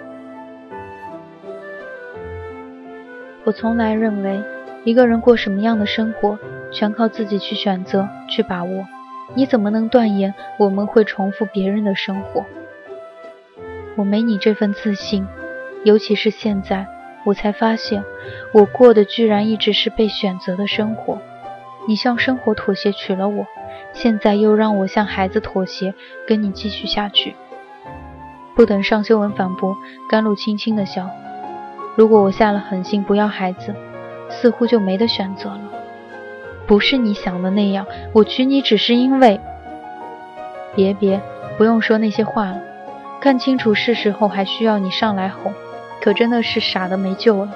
[3.43, 4.41] 我从来认为，
[4.85, 6.39] 一个人过什么样的生活，
[6.71, 8.85] 全靠自己去选择、去把握。
[9.35, 12.45] 你怎么能断言我们会重复别人的生活？
[13.95, 15.27] 我没你这份自信，
[15.83, 16.87] 尤其是现在，
[17.25, 18.03] 我才发现，
[18.53, 21.19] 我过的居然一直是被选择的生活。
[21.87, 23.45] 你向生活妥协娶了我，
[23.93, 25.93] 现在又让我向孩子妥协，
[26.27, 27.35] 跟你继续下去。
[28.55, 29.77] 不等尚修文反驳，
[30.09, 31.09] 甘露轻轻的笑。
[31.95, 33.73] 如果我下了狠心不要孩子，
[34.29, 35.61] 似乎就没得选择了。
[36.69, 39.41] 不是你想的那样，我娶你只是因为……
[40.75, 41.19] 别别，
[41.57, 42.61] 不用说那些话了。
[43.19, 45.51] 看清楚是时候，还需要你上来哄，
[45.99, 47.51] 可真的是傻的没救了。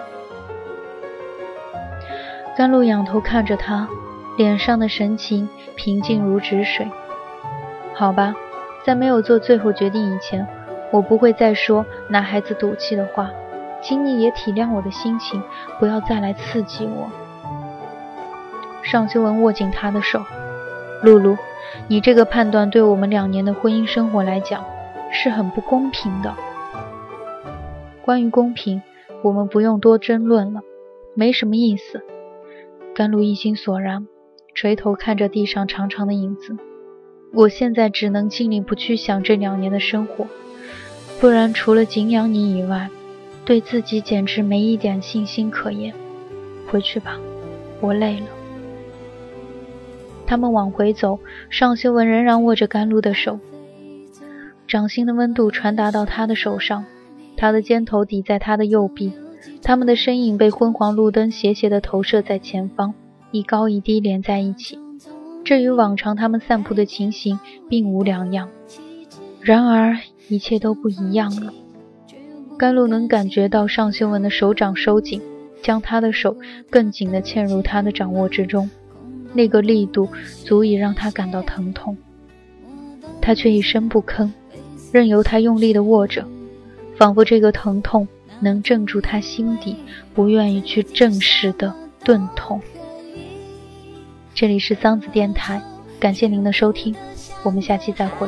[2.57, 3.87] 甘露仰头看着他，
[4.35, 6.87] 脸上的神情平静如止水。
[7.93, 8.33] 好吧，
[8.83, 10.47] 在没有做最后决定以前。
[10.89, 13.29] 我不会再说拿孩子赌气的话，
[13.79, 15.39] 请你也体谅我的心情，
[15.79, 17.07] 不要再来刺激我。
[18.83, 20.23] 尚修文握紧他的手，
[21.01, 21.37] 露露，
[21.87, 24.63] 你这个判断对我们两年的婚姻生活来讲
[25.11, 26.35] 是很不公平的。
[28.01, 28.81] 关于公平，
[29.23, 30.61] 我们不用多争论了，
[31.15, 32.01] 没什么意思。
[32.93, 34.07] 甘露一心索然，
[34.53, 36.57] 垂头看着地上长长的影子。
[37.33, 40.27] 我现在只能尽力不去想这两年的生活。
[41.19, 42.89] 不然，除了敬仰你以外，
[43.45, 45.93] 对自己简直没一点信心可言。
[46.67, 47.17] 回去吧，
[47.79, 48.27] 我累了。
[50.25, 51.19] 他们往回走，
[51.49, 53.39] 尚修文仍然握着甘露的手，
[54.67, 56.85] 掌心的温度传达到他的手上，
[57.37, 59.13] 他的肩头抵在他的右臂，
[59.61, 62.93] 他们的身影被昏黄路灯斜斜地投射在前方，
[63.31, 64.79] 一高一低连在一起，
[65.43, 68.49] 这与往常他们散步的情形并无两样。
[69.41, 69.97] 然而。
[70.29, 71.53] 一切都不一样了。
[72.57, 75.21] 甘露能感觉到尚修文的手掌收紧，
[75.61, 76.37] 将他的手
[76.69, 78.69] 更紧地嵌入他的掌握之中，
[79.33, 80.07] 那个力度
[80.45, 81.97] 足以让他感到疼痛。
[83.21, 84.29] 他却一声不吭，
[84.91, 86.25] 任由他用力地握着，
[86.97, 88.07] 仿佛这个疼痛
[88.39, 89.75] 能镇住他心底
[90.13, 91.73] 不愿意去正视的
[92.03, 92.61] 钝痛。
[94.33, 95.61] 这里是桑子电台，
[95.99, 96.93] 感谢您的收听，
[97.43, 98.27] 我们下期再会。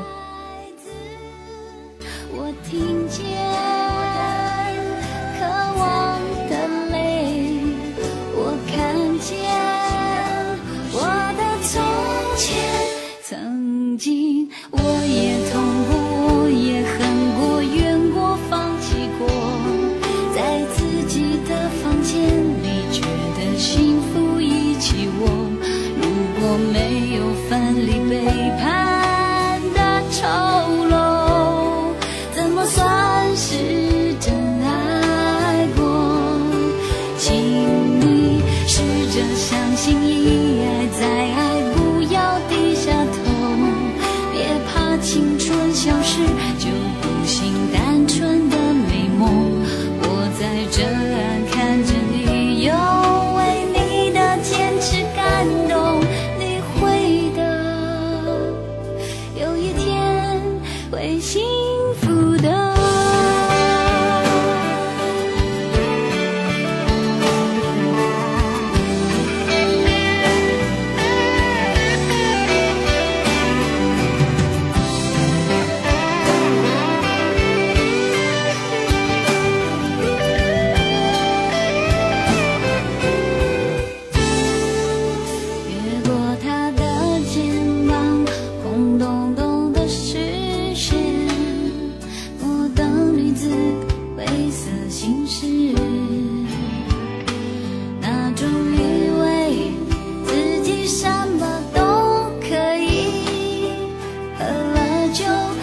[105.16, 105.55] Chau.